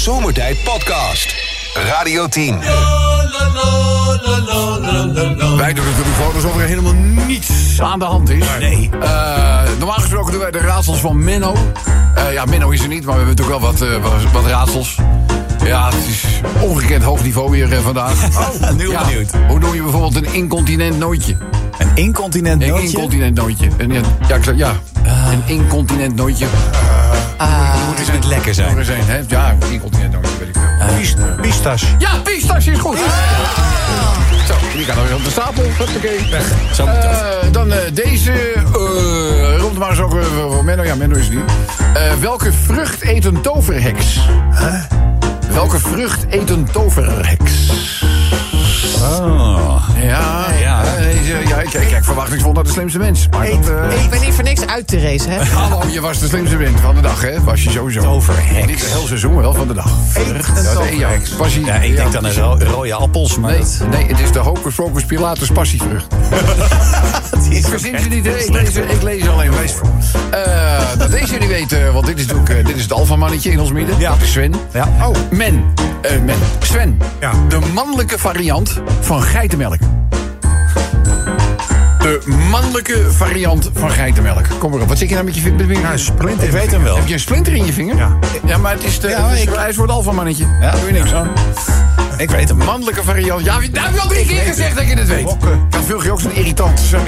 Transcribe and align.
Zomertijd 0.00 0.62
Podcast. 0.64 1.34
Radio 1.74 2.28
10. 2.28 2.58
Wij 5.56 5.72
doen 5.72 5.84
natuurlijk 5.84 6.16
gewoon 6.16 6.34
alsof 6.34 6.56
er 6.60 6.66
helemaal 6.66 6.92
niets 7.26 7.80
aan 7.80 7.98
de 7.98 8.04
hand 8.04 8.30
is. 8.30 8.44
Nee. 8.58 8.90
Eh, 9.02 9.60
normaal 9.78 9.96
gesproken 9.98 10.32
doen 10.32 10.40
wij 10.40 10.50
de 10.50 10.58
raadsels 10.58 10.98
van 10.98 11.24
Menno. 11.24 11.54
Eh, 12.14 12.32
ja, 12.32 12.44
Menno 12.44 12.70
is 12.70 12.80
er 12.82 12.88
niet, 12.88 13.04
maar 13.04 13.16
we 13.16 13.22
hebben 13.24 13.36
natuurlijk 13.36 13.60
wel 13.60 13.70
wat, 13.72 13.80
eh, 13.82 14.02
wat, 14.22 14.32
wat 14.32 14.46
raadsels. 14.50 14.98
Ja, 15.64 15.84
het 15.86 16.06
is 16.08 16.24
ongekend 16.60 17.02
hoog 17.02 17.22
niveau 17.22 17.50
weer 17.50 17.72
eh, 17.72 17.78
vandaag. 17.80 18.12
Oh, 18.38 18.78
Ja, 18.90 19.04
benieuwd. 19.04 19.30
Hoe 19.48 19.58
noem 19.58 19.74
je 19.74 19.82
bijvoorbeeld 19.82 20.16
een 20.16 20.32
incontinent 20.34 20.98
nootje? 20.98 21.36
Een 21.78 21.90
incontinent 21.94 22.62
Een 22.62 22.68
nootje? 22.68 22.86
incontinent 22.86 23.34
nootje. 23.36 23.68
Een, 23.78 23.92
ja, 23.92 24.00
ja, 24.28 24.34
ik 24.34 24.44
zeg, 24.44 24.56
ja, 24.56 24.72
een 25.30 25.42
incontinent 25.46 26.14
nootje. 26.14 26.46
Die 27.46 27.84
moet 27.86 27.96
dus 27.96 28.10
niet 28.12 28.24
lekker 28.24 28.54
zijn. 28.54 28.78
eens 28.78 28.88
een, 28.88 29.04
hè? 29.06 29.20
Ja, 29.28 29.54
incontinent 29.70 30.14
weet 30.38 30.48
ik 30.48 30.54
wel. 30.54 31.36
Pistas. 31.40 31.84
Ja, 31.98 32.10
pistache 32.24 32.70
is 32.70 32.78
goed. 32.78 32.96
Zo, 34.46 34.54
die 34.76 34.86
kan 34.86 34.96
alweer 34.96 35.14
op 35.14 35.24
de 35.24 35.30
stapel. 35.30 35.62
Huppakee. 35.62 36.18
Zo 36.74 36.86
moet 36.86 37.02
dat. 37.02 37.12
Eh, 37.12 37.52
dan 37.52 37.72
eh, 37.72 37.78
deze. 37.92 38.32
eh 38.32 39.58
rond 39.58 39.78
maar 39.78 39.90
eens 39.90 39.98
ook 39.98 40.14
eh, 40.14 40.24
voor 40.50 40.64
Menno. 40.64 40.82
Ja, 40.82 40.94
Menno 40.94 41.16
is 41.16 41.28
niet. 41.28 41.40
Eh, 41.94 42.12
welke 42.20 42.52
vrucht 42.52 43.02
eet 43.02 43.24
een 43.24 43.40
toverheks? 43.40 44.20
Welke 45.52 45.78
vrucht 45.78 46.24
eet 46.30 46.50
een 46.50 46.68
toverheks? 46.72 47.68
Oh. 49.02 49.88
Ja, 50.02 50.46
Ja. 50.60 50.82
ja 51.48 51.60
ik, 51.60 51.72
ik, 51.72 51.90
ik 51.90 52.04
verwachtingsvol 52.04 52.52
naar 52.52 52.64
de 52.64 52.70
slimste 52.70 52.98
mens. 52.98 53.28
Maar 53.30 53.46
dat, 53.50 53.68
eh, 53.70 54.02
Ik 54.04 54.10
ben 54.10 54.20
hier 54.20 54.32
voor 54.32 54.44
niks 54.44 54.66
uit 54.66 54.86
te 54.86 55.00
racen, 55.00 55.30
hè? 55.30 55.44
Hallo, 55.44 55.82
je 55.92 56.00
was 56.00 56.18
de 56.18 56.26
slimste 56.26 56.56
mens 56.56 56.80
van 56.80 56.94
de 56.94 57.00
dag, 57.00 57.20
hè? 57.22 57.42
Was 57.42 57.62
je 57.62 57.70
sowieso. 57.70 58.00
Toverheks. 58.00 58.66
Niet 58.66 58.80
het 58.82 58.92
hele 58.92 59.06
seizoen, 59.06 59.32
maar 59.32 59.42
wel 59.42 59.54
van 59.54 59.68
de 59.68 59.74
dag. 59.74 59.90
Eet 60.14 60.98
Ja, 60.98 61.08
passie, 61.36 61.64
Ja, 61.64 61.74
ik 61.74 61.96
denk 61.96 62.12
dan 62.12 62.26
aan 62.26 62.32
ro- 62.32 62.58
rode 62.64 62.94
appels, 62.94 63.38
maar 63.38 63.50
Nee, 63.50 63.60
dat... 63.78 63.88
nee, 63.90 64.06
het 64.06 64.20
is 64.20 64.32
de 64.32 64.38
Hocus 64.38 64.74
Pocus 64.74 65.04
Pilatus 65.04 65.48
passievrucht. 65.50 66.06
die 67.42 67.50
is 67.52 67.58
Ik 67.58 67.66
verzin 67.66 67.98
ze 67.98 68.08
niet, 68.08 68.24
hè? 68.26 68.36
ik 68.38 68.50
lees, 68.52 68.74
ik 68.74 69.02
lees 69.02 69.28
alleen 69.28 69.50
maar. 69.50 69.64
Eh 70.30 70.80
dat 70.98 71.10
deze 71.10 71.32
jullie 71.32 71.48
weten, 71.48 71.92
want 71.92 72.06
dit 72.06 72.18
is, 72.18 72.26
natuurlijk, 72.26 72.50
eh, 72.58 72.64
dit 72.66 72.76
is 72.76 72.82
het 72.82 72.92
alfamannetje 72.92 73.50
in 73.50 73.60
ons 73.60 73.72
midden. 73.72 73.98
Ja. 73.98 74.10
Dat 74.10 74.22
is 74.22 74.30
Sven. 74.30 74.54
Ja. 74.72 74.88
Oh, 75.02 75.14
men. 75.30 75.64
Eh, 76.02 76.20
men. 76.20 76.36
Sven. 76.58 76.98
Ja. 77.20 77.32
De 77.48 77.58
mannelijke 77.74 78.18
variant 78.18 78.80
van 79.00 79.22
geitenmelk. 79.22 79.78
De 81.98 82.20
mannelijke 82.50 83.10
variant 83.10 83.70
van 83.74 83.90
geitenmelk. 83.90 84.44
Kom 84.58 84.70
maar 84.70 84.80
op, 84.80 84.88
wat 84.88 84.98
zit 84.98 85.08
je 85.08 85.14
nou 85.14 85.26
met 85.26 85.34
je 85.34 85.40
vinger? 85.40 85.80
Ja, 85.80 85.92
een 85.92 85.98
splinter. 85.98 86.44
Ik 86.44 86.50
weet 86.50 86.70
hem 86.70 86.82
wel. 86.82 86.96
Heb 86.96 87.06
je 87.06 87.12
een 87.14 87.20
splinter 87.20 87.54
in 87.54 87.66
je 87.66 87.72
vinger? 87.72 87.96
Ja. 87.96 88.18
Ja, 88.44 88.58
maar 88.58 88.72
het 88.72 88.84
is, 88.84 89.00
de, 89.00 89.08
Ja, 89.08 89.28
het 89.28 89.68
is 89.68 89.74
voor 89.74 89.86
het 89.86 89.94
alfamannetje. 89.94 90.46
Ja. 90.60 90.70
Doe 90.70 90.86
je 90.86 90.92
niks 90.92 91.12
aan. 91.12 91.30
Ik 92.16 92.30
weet 92.30 92.48
hem. 92.48 92.58
Mannelijke 92.58 93.02
variant. 93.02 93.44
Ja, 93.44 93.60
daar 93.72 93.84
heb 93.84 93.94
je 93.94 94.00
al 94.00 94.08
drie 94.08 94.26
keer 94.26 94.42
gezegd 94.42 94.76
dat 94.76 94.88
je 94.88 94.94
het 94.94 95.08
weet. 95.08 95.24
Bokken. 95.24 95.66
Dan 95.70 95.82
vul 95.82 96.02
je 96.02 96.12
ook 96.12 96.20
zo'n 96.20 96.32
irritant. 96.32 96.80
Zo'n. 96.80 97.06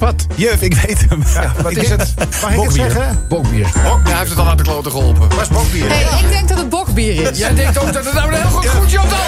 Wat? 0.00 0.26
Juf, 0.34 0.62
ik 0.62 0.74
weet 0.74 1.04
hem. 1.08 1.22
Wat 1.62 1.72
Ik 1.76 1.76
is 1.82 1.88
het? 1.88 2.12
Mag 2.16 2.26
ik 2.26 2.32
het 2.40 2.54
Bokbier. 2.56 2.90
zeggen? 2.90 3.24
Bokbier. 3.28 3.66
Ja, 3.84 4.00
hij 4.04 4.16
heeft 4.18 4.30
het 4.30 4.38
al 4.38 4.48
uit 4.48 4.58
de 4.58 4.64
kloten 4.64 4.90
geholpen. 4.90 5.28
Wat 5.28 5.40
is 5.40 5.48
bokbier? 5.48 5.88
Hey, 5.88 6.20
ik 6.22 6.28
denk 6.28 6.48
dat 6.48 6.58
het 6.58 6.68
bokbier 6.68 7.30
is. 7.30 7.38
Jij 7.38 7.54
denkt 7.54 7.78
ook 7.78 7.92
dat 7.92 8.04
het 8.04 8.14
nou 8.14 8.32
een 8.32 8.40
heel 8.40 8.50
goed 8.50 8.68
goed 8.68 8.90
job 8.90 9.02
doet. 9.02 9.18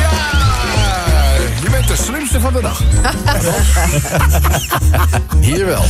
Ja! 0.00 0.08
Je 1.62 1.70
bent 1.70 1.88
de 1.88 1.96
slimste 1.96 2.40
van 2.40 2.52
de 2.52 2.60
dag. 2.60 2.80
Hier 5.40 5.66
wel. 5.66 5.84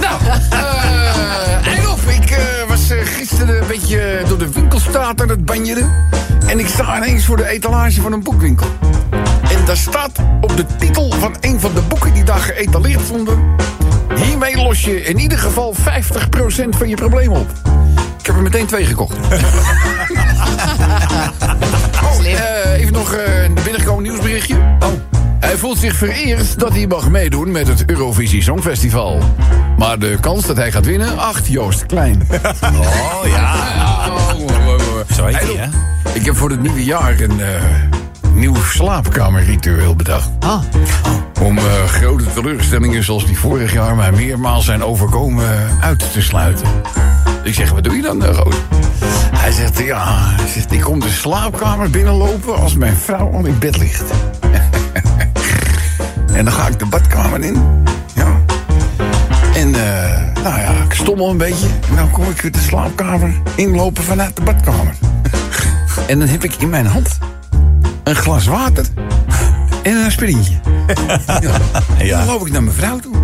Nou, 0.00 0.20
eh 0.50 1.78
en 1.78 1.88
op. 1.88 1.98
Ik 2.08 2.30
eh, 2.30 2.65
was 2.76 2.90
eh, 2.90 3.04
gisteren 3.04 3.60
een 3.60 3.66
beetje 3.66 4.22
door 4.28 4.38
de 4.38 4.52
winkelstraat 4.52 5.20
aan 5.20 5.28
het 5.28 5.44
banjeren. 5.44 6.08
En 6.46 6.58
ik 6.58 6.66
sta 6.66 6.96
ineens 6.96 7.24
voor 7.24 7.36
de 7.36 7.48
etalage 7.48 8.00
van 8.00 8.12
een 8.12 8.22
boekwinkel. 8.22 8.66
En 9.50 9.64
daar 9.64 9.76
staat 9.76 10.18
op 10.40 10.56
de 10.56 10.66
titel 10.78 11.12
van 11.18 11.36
een 11.40 11.60
van 11.60 11.74
de 11.74 11.80
boeken 11.80 12.14
die 12.14 12.24
daar 12.24 12.38
geëtaleerd 12.38 13.00
stonden... 13.04 13.54
Hiermee 14.14 14.56
los 14.56 14.82
je 14.82 15.02
in 15.02 15.18
ieder 15.18 15.38
geval 15.38 15.74
50% 15.74 15.78
van 16.68 16.88
je 16.88 16.96
problemen 16.96 17.40
op. 17.40 17.50
Ik 18.18 18.26
heb 18.26 18.36
er 18.36 18.42
meteen 18.42 18.66
twee 18.66 18.84
gekocht. 18.84 19.16
Hij 25.56 25.64
voelt 25.64 25.78
zich 25.78 25.96
vereerd 25.96 26.58
dat 26.58 26.72
hij 26.72 26.86
mag 26.86 27.10
meedoen 27.10 27.50
met 27.50 27.68
het 27.68 27.90
Eurovisie 27.90 28.42
Songfestival. 28.42 29.18
Maar 29.78 29.98
de 29.98 30.18
kans 30.20 30.46
dat 30.46 30.56
hij 30.56 30.72
gaat 30.72 30.84
winnen, 30.84 31.18
acht 31.18 31.46
Joost 31.46 31.86
Klein. 31.86 32.26
Oh 32.62 33.26
ja. 33.26 33.54
Zo 35.14 35.24
heet 35.24 35.38
hij, 35.40 35.54
hè? 35.56 35.68
Ik 36.12 36.24
heb 36.24 36.36
voor 36.36 36.50
het 36.50 36.60
nieuwe 36.60 36.84
jaar 36.84 37.20
een 37.20 37.40
eh, 37.40 37.62
nieuw 38.32 38.54
slaapkamerritueel 38.54 39.96
bedacht. 39.96 40.30
Ah. 40.40 40.62
Om 41.42 41.58
eh, 41.58 41.64
grote 41.84 42.32
teleurstellingen 42.34 43.04
zoals 43.04 43.26
die 43.26 43.38
vorig 43.38 43.72
jaar 43.72 43.96
mij 43.96 44.12
meermaals 44.12 44.64
zijn 44.64 44.84
overkomen 44.84 45.44
eh, 45.44 45.84
uit 45.84 46.12
te 46.12 46.22
sluiten. 46.22 46.68
Ik 47.42 47.54
zeg, 47.54 47.70
wat 47.70 47.84
doe 47.84 47.96
je 47.96 48.02
dan, 48.02 48.22
uh, 48.22 48.28
Roos? 48.28 48.54
Hij 49.34 49.52
zegt, 49.52 49.78
ja, 49.78 50.04
hij 50.08 50.48
zegt, 50.48 50.72
ik 50.72 50.80
kom 50.80 51.00
de 51.00 51.10
slaapkamer 51.10 51.90
binnenlopen 51.90 52.56
als 52.56 52.74
mijn 52.74 52.96
vrouw 52.96 53.32
al 53.32 53.44
in 53.44 53.58
bed 53.58 53.76
ligt. 53.78 54.12
En 56.36 56.44
dan 56.44 56.54
ga 56.54 56.66
ik 56.66 56.78
de 56.78 56.86
badkamer 56.86 57.44
in. 57.44 57.84
Ja. 58.14 58.40
En 59.54 59.74
eh, 59.74 60.42
nou 60.42 60.60
ja, 60.60 60.70
ik 60.84 60.92
stommel 60.92 61.30
een 61.30 61.36
beetje. 61.36 61.66
En 61.88 61.96
dan 61.96 62.10
kom 62.10 62.24
ik 62.24 62.52
de 62.52 62.60
slaapkamer 62.60 63.34
inlopen 63.54 64.04
vanuit 64.04 64.36
de 64.36 64.42
badkamer. 64.42 64.94
en 66.10 66.18
dan 66.18 66.28
heb 66.28 66.44
ik 66.44 66.54
in 66.54 66.70
mijn 66.70 66.86
hand 66.86 67.18
een 68.04 68.16
glas 68.16 68.46
water 68.46 68.86
en 69.82 69.96
een 69.96 70.04
aspirintje. 70.06 70.54
Ja. 71.40 71.50
En 71.98 72.08
dan 72.08 72.26
loop 72.26 72.46
ik 72.46 72.52
naar 72.52 72.62
mijn 72.62 72.76
vrouw 72.76 72.98
toe. 72.98 73.14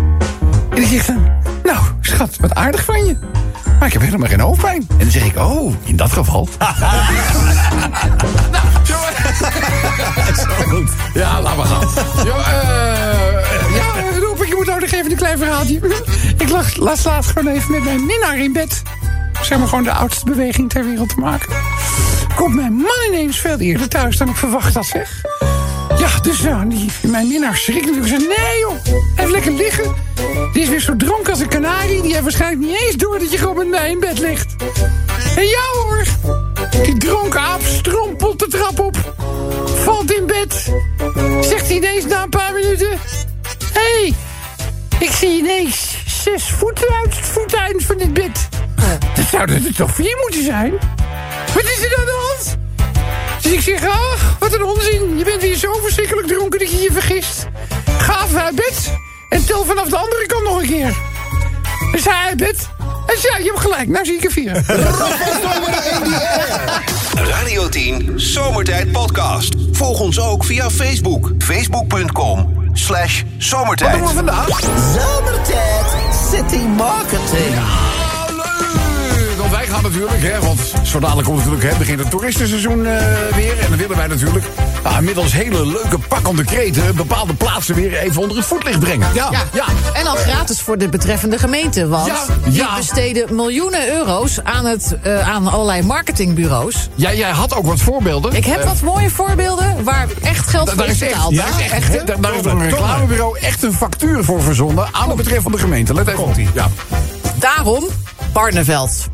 En 0.69 0.75
die 0.75 0.87
zegt 0.87 1.07
dan... 1.07 1.31
Nou, 1.63 1.77
schat, 2.01 2.37
wat 2.39 2.55
aardig 2.55 2.83
van 2.83 3.05
je. 3.05 3.17
Maar 3.79 3.87
ik 3.87 3.93
heb 3.93 4.01
helemaal 4.01 4.29
geen 4.29 4.39
hoofdpijn. 4.39 4.85
En 4.89 4.97
dan 4.97 5.11
zeg 5.11 5.23
ik... 5.23 5.37
Oh, 5.37 5.73
in 5.83 5.95
dat 5.95 6.11
geval... 6.11 6.47
nou, 8.51 8.63
zo... 8.83 9.02
Goed. 10.67 10.89
Ja, 11.13 11.41
laat 11.41 11.57
maar 11.57 11.65
gaan. 11.65 11.89
Ja, 12.25 12.37
eh, 12.37 13.75
ja 13.75 14.19
Roep, 14.19 14.43
ik 14.43 14.55
moet 14.55 14.65
nog 14.65 14.81
even 14.81 15.11
een 15.11 15.17
klein 15.17 15.37
verhaaltje. 15.37 15.79
Ik 16.43 16.49
lag 16.49 16.75
laatst 16.75 17.05
laat 17.05 17.25
gewoon 17.25 17.53
even 17.53 17.71
met 17.71 17.83
mijn 17.83 18.05
minnaar 18.05 18.37
in 18.37 18.53
bed. 18.53 18.81
Zeg 19.41 19.57
maar 19.57 19.67
gewoon 19.67 19.83
de 19.83 19.91
oudste 19.91 20.25
beweging 20.25 20.69
ter 20.69 20.85
wereld 20.85 21.09
te 21.09 21.19
maken. 21.19 21.55
Komt 22.35 22.55
mijn 22.55 22.73
man 22.73 23.07
ineens 23.07 23.39
veel 23.39 23.57
eerder 23.57 23.87
thuis 23.89 24.17
dan 24.17 24.29
ik 24.29 24.35
verwacht 24.35 24.73
had, 24.73 24.85
zeg. 24.85 25.21
Ja, 25.97 26.19
dus 26.21 26.39
ja, 26.39 26.65
die, 26.65 26.91
mijn 27.01 27.27
minnaar 27.27 27.55
schrikt 27.55 27.85
natuurlijk. 27.85 28.07
Zei, 28.07 28.19
nee 28.19 28.59
joh, 28.59 29.01
even 29.15 29.31
lekker 29.31 29.51
liggen. 29.51 29.95
Die 30.53 30.61
is 30.61 30.69
weer 30.69 30.79
zo 30.79 30.95
dronken 30.95 31.31
als 31.31 31.39
een 31.39 31.47
kanarie. 31.47 32.01
Die 32.01 32.11
heeft 32.11 32.23
waarschijnlijk 32.23 32.61
niet 32.61 32.81
eens 32.81 32.95
door 32.95 33.19
dat 33.19 33.31
je 33.31 33.37
gewoon 33.37 33.57
met 33.57 33.69
mij 33.69 33.89
in 33.89 33.99
bed 33.99 34.19
ligt. 34.19 34.55
En 35.35 35.45
ja 35.45 35.61
hoor, 35.73 36.03
die 36.71 36.97
dronken 36.97 37.39
aap 37.39 37.61
strompelt 37.63 38.39
de 38.39 38.47
trap 38.47 38.79
op. 38.79 39.13
Valt 39.65 40.11
in 40.11 40.25
bed. 40.25 40.73
Zegt 41.41 41.67
hij 41.67 41.75
ineens 41.75 42.05
na 42.05 42.23
een 42.23 42.29
paar 42.29 42.53
minuten... 42.53 42.89
Hé, 43.73 44.01
hey, 44.01 44.13
ik 44.99 45.11
zie 45.11 45.37
ineens 45.37 45.97
zes 46.23 46.43
voeten 46.49 46.87
uit 46.93 47.15
het 47.15 47.25
voeteind 47.25 47.83
van 47.83 47.97
dit 47.97 48.13
bed. 48.13 48.49
Dat 49.15 49.25
zouden 49.31 49.65
er 49.65 49.75
toch 49.75 49.95
vier 49.95 50.17
moeten 50.21 50.43
zijn? 50.43 50.71
Wat 51.53 51.63
is 51.63 51.83
er 51.83 51.97
aan 51.99 52.05
de? 52.05 52.61
Dus 53.41 53.51
ik 53.51 53.61
zeg, 53.61 53.87
ah, 53.87 54.13
wat 54.39 54.53
een 54.53 54.63
onzin. 54.63 55.17
Je 55.17 55.23
bent 55.23 55.41
weer 55.41 55.55
zo 55.55 55.73
verschrikkelijk 55.73 56.27
dronken 56.27 56.59
dat 56.59 56.71
je 56.71 56.81
je 56.81 56.91
vergist. 56.91 57.45
Ga 57.97 58.23
even 58.25 58.41
uit 58.41 58.55
bed 58.55 58.93
en 59.29 59.45
tel 59.45 59.65
vanaf 59.65 59.89
de 59.89 59.97
andere 59.97 60.25
kant 60.25 60.43
nog 60.43 60.61
een 60.61 60.67
keer. 60.67 60.97
Dus 61.91 62.05
hij 62.05 62.27
uit 62.29 62.37
bed. 62.37 62.69
Ja, 63.21 63.37
je 63.37 63.43
hebt 63.45 63.59
gelijk, 63.59 63.87
nou 63.87 64.05
zie 64.05 64.17
ik 64.17 64.23
er 64.23 64.31
vier. 64.31 64.63
Radio 67.31 67.69
10 67.69 68.11
Zomertijd 68.15 68.91
Podcast. 68.91 69.53
Volg 69.71 69.99
ons 69.99 70.19
ook 70.19 70.43
via 70.43 70.69
Facebook. 70.69 71.31
Facebook.com 71.39 72.53
slash 72.73 73.21
Wat 73.21 73.31
zomertijd. 73.37 73.97
doen 73.97 74.07
we 74.07 74.13
vandaag? 74.13 74.47
Zomertijd 74.93 75.85
City 76.31 76.57
Marketing. 76.65 77.55
Gaan 79.73 79.83
natuurlijk, 79.83 80.21
hè, 80.21 80.39
want 80.39 80.59
zo 80.83 80.99
dadelijk 80.99 81.27
komt 81.27 81.37
natuurlijk, 81.39 81.71
hè, 81.71 81.77
begint 81.77 81.99
het 81.99 82.09
toeristenseizoen 82.09 82.85
eh, 82.85 83.01
weer. 83.35 83.59
En 83.59 83.69
dan 83.69 83.77
willen 83.77 83.97
wij 83.97 84.07
natuurlijk, 84.07 84.45
nou, 84.83 85.01
middels 85.03 85.31
hele 85.33 85.65
leuke 85.67 85.97
pakkende 86.07 86.43
kreten, 86.43 86.95
bepaalde 86.95 87.33
plaatsen 87.33 87.75
weer 87.75 87.97
even 87.97 88.21
onder 88.21 88.37
het 88.37 88.45
voetlicht 88.45 88.79
brengen. 88.79 89.07
Ja, 89.13 89.27
Ja. 89.31 89.41
ja. 89.53 89.65
En 89.93 90.07
al 90.07 90.15
gratis 90.15 90.61
voor 90.61 90.77
de 90.77 90.89
betreffende 90.89 91.37
gemeente. 91.37 91.87
Want 91.87 92.05
Ja, 92.07 92.25
die 92.43 92.53
ja. 92.53 92.75
besteden 92.75 93.35
miljoenen 93.35 93.87
euro's 93.93 94.39
aan, 94.43 94.65
het, 94.65 94.95
eh, 95.01 95.29
aan 95.29 95.47
allerlei 95.47 95.83
marketingbureaus. 95.83 96.89
Jij, 96.95 97.17
jij 97.17 97.31
had 97.31 97.55
ook 97.55 97.65
wat 97.65 97.79
voorbeelden. 97.79 98.33
Ik 98.33 98.45
heb 98.45 98.59
Eh, 98.59 98.65
wat 98.65 98.81
mooie 98.81 99.09
voorbeelden 99.09 99.83
waar 99.83 100.07
echt 100.21 100.47
geld 100.49 100.69
voor 100.71 100.85
is 100.85 100.97
betaald. 100.97 101.35
daar 101.35 101.47
is 101.59 101.71
echt, 101.71 102.07
daar- 102.07 102.21
daar 102.21 102.33
is 102.35 102.45
een 102.45 102.61
reclamebureau 102.61 103.37
echt 103.39 103.63
een 103.63 103.73
factuur 103.73 104.23
voor 104.23 104.41
verzonden 104.41 104.87
aan 104.91 105.09
de 105.09 105.15
betreffende 105.15 105.57
gemeente. 105.57 105.93
Let 105.93 106.07
even 106.07 106.23
op. 106.23 106.35
Ja. 106.53 106.67
Daarom 107.35 107.83
Barneveld. 108.33 109.07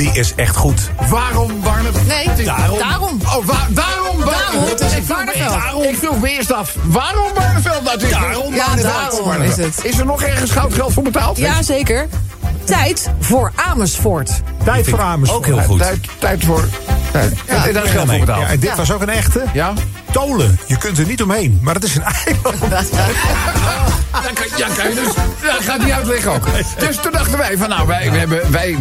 Die 0.00 0.10
is 0.12 0.34
echt 0.34 0.56
goed. 0.56 0.90
Waarom 1.08 1.60
Barneveld? 1.62 2.06
Nee, 2.06 2.44
daarom. 2.44 2.78
daarom. 2.78 3.20
Oh, 3.24 3.44
wa- 3.46 3.66
daarom 3.70 4.18
Barneveld? 4.24 4.80
Ik 4.96 5.06
Barneveld. 5.06 5.48
daarom. 5.50 5.82
Ik 5.82 5.96
vroeg 5.96 6.20
me 6.20 6.30
eerst 6.30 6.52
af, 6.52 6.74
waarom 6.82 7.34
Barneveld 7.34 7.82
natuurlijk? 7.84 8.20
Daarom 8.20 8.54
Ja, 8.54 8.64
Barneveld. 8.66 8.92
daarom 8.94 9.24
Barneveld. 9.24 9.58
is 9.58 9.76
het. 9.76 9.84
Is 9.84 9.98
er 9.98 10.06
nog 10.06 10.22
ergens 10.22 10.50
goudgeld 10.50 10.92
voor 10.92 11.02
betaald? 11.02 11.36
Ja, 11.38 11.62
zeker. 11.62 12.08
Tijd 12.64 13.10
voor 13.20 13.52
Amersfoort. 13.54 14.30
Tijd 14.64 14.88
voor 14.88 15.00
Amersfoort. 15.00 15.40
Ook 15.48 15.54
heel 15.54 15.64
goed. 15.66 15.78
Tijd, 15.78 15.98
tijd 16.18 16.44
voor... 16.44 16.68
Tijd. 17.12 17.34
Ja, 17.48 17.66
en 17.66 17.72
daar 17.72 17.84
is 17.84 17.90
geld 17.90 18.04
voor 18.06 18.14
Ja, 18.14 18.20
betaald. 18.20 18.44
en 18.48 18.58
dit 18.60 18.68
Ja. 18.70 18.76
was 18.76 18.92
ook 18.92 19.02
een 19.02 19.08
echte. 19.08 19.44
Ja? 19.52 19.72
Tolen. 20.10 20.58
Je 20.66 20.76
kunt 20.76 20.98
er 20.98 21.06
niet 21.06 21.22
omheen, 21.22 21.58
maar 21.62 21.74
het 21.74 21.84
is 21.84 21.94
een 21.96 22.02
eiland. 22.26 22.58
Dan 22.60 24.34
kan, 24.34 24.44
ja, 24.56 24.66
kan 24.76 24.88
je 24.88 24.94
dus. 24.94 25.14
Dat 25.42 25.62
gaat 25.64 25.82
niet 25.84 25.92
uitleggen 25.92 26.32
ook. 26.32 26.46
Dus 26.78 26.96
toen 26.96 27.12
dachten 27.12 27.38
wij 27.38 27.56
van 27.56 27.68
nou, 27.68 27.86
wij, 27.86 28.10
we 28.10 28.16
hebben, 28.18 28.50
wij 28.52 28.76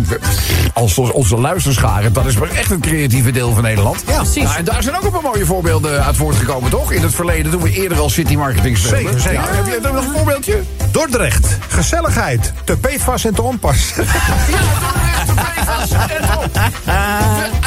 als 0.74 0.98
onze 0.98 1.38
luisterscharen, 1.38 2.14
dat 2.14 2.26
is 2.26 2.38
maar 2.38 2.50
echt 2.50 2.70
het 2.70 2.80
creatieve 2.80 3.32
deel 3.32 3.54
van 3.54 3.64
Nederland. 3.64 4.04
Ja, 4.08 4.16
precies. 4.16 4.44
Nou, 4.44 4.58
en 4.58 4.64
daar 4.66 4.84
zijn 4.84 4.96
ook 4.98 5.04
een 5.04 5.12
paar 5.12 5.22
mooie 5.22 5.46
voorbeelden 5.46 6.04
uit 6.06 6.16
voortgekomen, 6.16 6.70
toch? 6.70 6.92
In 6.92 7.02
het 7.02 7.16
verleden 7.16 7.52
toen 7.52 7.62
we 7.62 7.72
eerder 7.72 8.00
al 8.00 8.10
city 8.10 8.36
marketing 8.36 8.78
speelden. 8.78 9.00
Zeker, 9.02 9.20
zeker. 9.20 9.40
Ja, 9.40 9.46
heb 9.56 9.66
je 9.66 9.80
nog 9.94 10.06
een 10.06 10.12
voorbeeldje? 10.16 10.62
Dordrecht. 10.92 11.48
Gezelligheid. 11.68 12.54
Te 12.64 12.78
PFAS 12.78 13.26
en 13.26 13.34
te 13.34 13.42
onpas. 13.42 13.94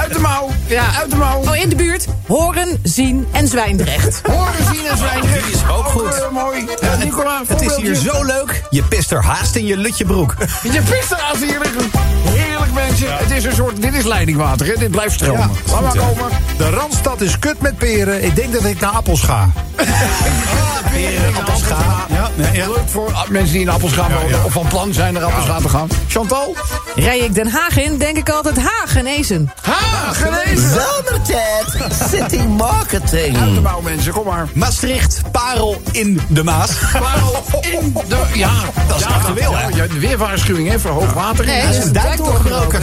Uit 0.03 0.13
de 0.13 0.19
mouw. 0.19 0.49
Ja. 0.67 0.85
Uit 1.01 1.11
de 1.11 1.17
mouw. 1.17 1.41
Oh, 1.41 1.57
in 1.57 1.69
de 1.69 1.77
buurt. 1.77 2.07
Horen, 2.27 2.79
zien 2.83 3.27
en 3.33 3.49
Zwijndrecht. 3.49 4.21
Horen 4.27 4.53
zien 4.73 4.87
en 4.87 4.97
Zwijndrecht. 4.97 5.45
Die 5.45 5.55
is 5.55 5.69
ook 5.69 5.85
goed. 5.85 6.15
eh, 6.15 6.31
mooi. 6.31 6.67
Ja, 6.81 6.95
Nicola, 6.97 7.43
Het 7.47 7.61
is 7.63 7.77
hier 7.77 7.95
zo 7.95 8.25
leuk. 8.25 8.63
Je 8.71 8.83
pist 8.83 9.11
er 9.13 9.25
haast 9.25 9.55
in 9.57 9.67
je 9.67 9.77
lutje 9.77 10.05
broek. 10.05 10.35
Je 10.63 10.81
pist 10.91 11.13
erachter 11.13 11.47
hier 11.49 11.59
liggen. 11.63 11.91
Heerlijk 12.31 12.73
mensen. 12.73 13.17
Het 13.17 13.31
is 13.31 13.45
een 13.45 13.55
soort, 13.55 13.83
dit 13.83 13.95
is 13.95 14.05
leidingwater, 14.05 14.67
hè? 14.67 14.73
dit 14.79 14.91
blijft 14.91 15.15
stromen. 15.15 15.51
Ja, 15.67 15.73
Laat 15.73 15.81
maar 15.83 15.97
komen. 15.97 16.29
De 16.57 16.71
Randstad 16.71 17.21
is 17.21 17.39
kut 17.39 17.61
met 17.61 17.79
peren. 17.79 18.25
Ik 18.25 18.37
denk 18.37 18.53
dat 18.53 18.65
ik 18.65 18.81
naar 18.81 18.91
Appels 18.91 19.23
ga. 19.23 19.49
Ja, 22.53 22.67
Leuk 22.67 22.89
voor 22.89 23.13
mensen 23.29 23.53
die 23.53 23.61
in 23.63 23.69
Appelscha 23.69 24.09
wonen 24.21 24.45
of 24.45 24.53
van 24.53 24.67
plan 24.67 24.93
zijn 24.93 25.15
naar 25.15 25.23
Appelscha 25.23 25.59
te 25.59 25.69
gaan. 25.69 25.89
Chantal? 26.09 26.57
Rij 26.95 27.19
ik 27.19 27.35
Den 27.35 27.51
Haag 27.51 27.79
in, 27.79 27.99
denk 27.99 28.17
ik 28.17 28.29
altijd 28.29 28.57
Hagenezen. 28.59 29.53
Ha, 29.63 30.13
genezen. 30.13 30.71
Zomertijd 30.71 31.93
City 32.11 32.43
Marketing. 32.43 33.39
Uit 33.39 33.55
de 33.55 33.61
mouw 33.61 33.81
mensen, 33.81 34.13
kom 34.13 34.25
maar. 34.27 34.49
Maastricht, 34.55 35.21
parel 35.33 35.83
in 35.91 36.21
de 36.29 36.45
Maas. 36.45 36.71
Parel 36.93 37.45
in 37.61 37.97
de... 38.09 38.17
Ja, 38.35 38.51
Dat 38.89 38.97
is 39.01 39.05
actueel, 39.07 39.57
hè? 39.57 39.99
weerwaarschuwing 39.99 40.69
hè, 40.69 40.79
voor 40.81 40.91
hoog 40.91 41.13
water. 41.13 41.45
Nee, 41.47 41.57
Ja, 41.57 41.67
dat 41.67 41.75
is 41.75 41.85
een 41.85 41.93
dijk 41.93 42.17
doorgebroken. 42.17 42.81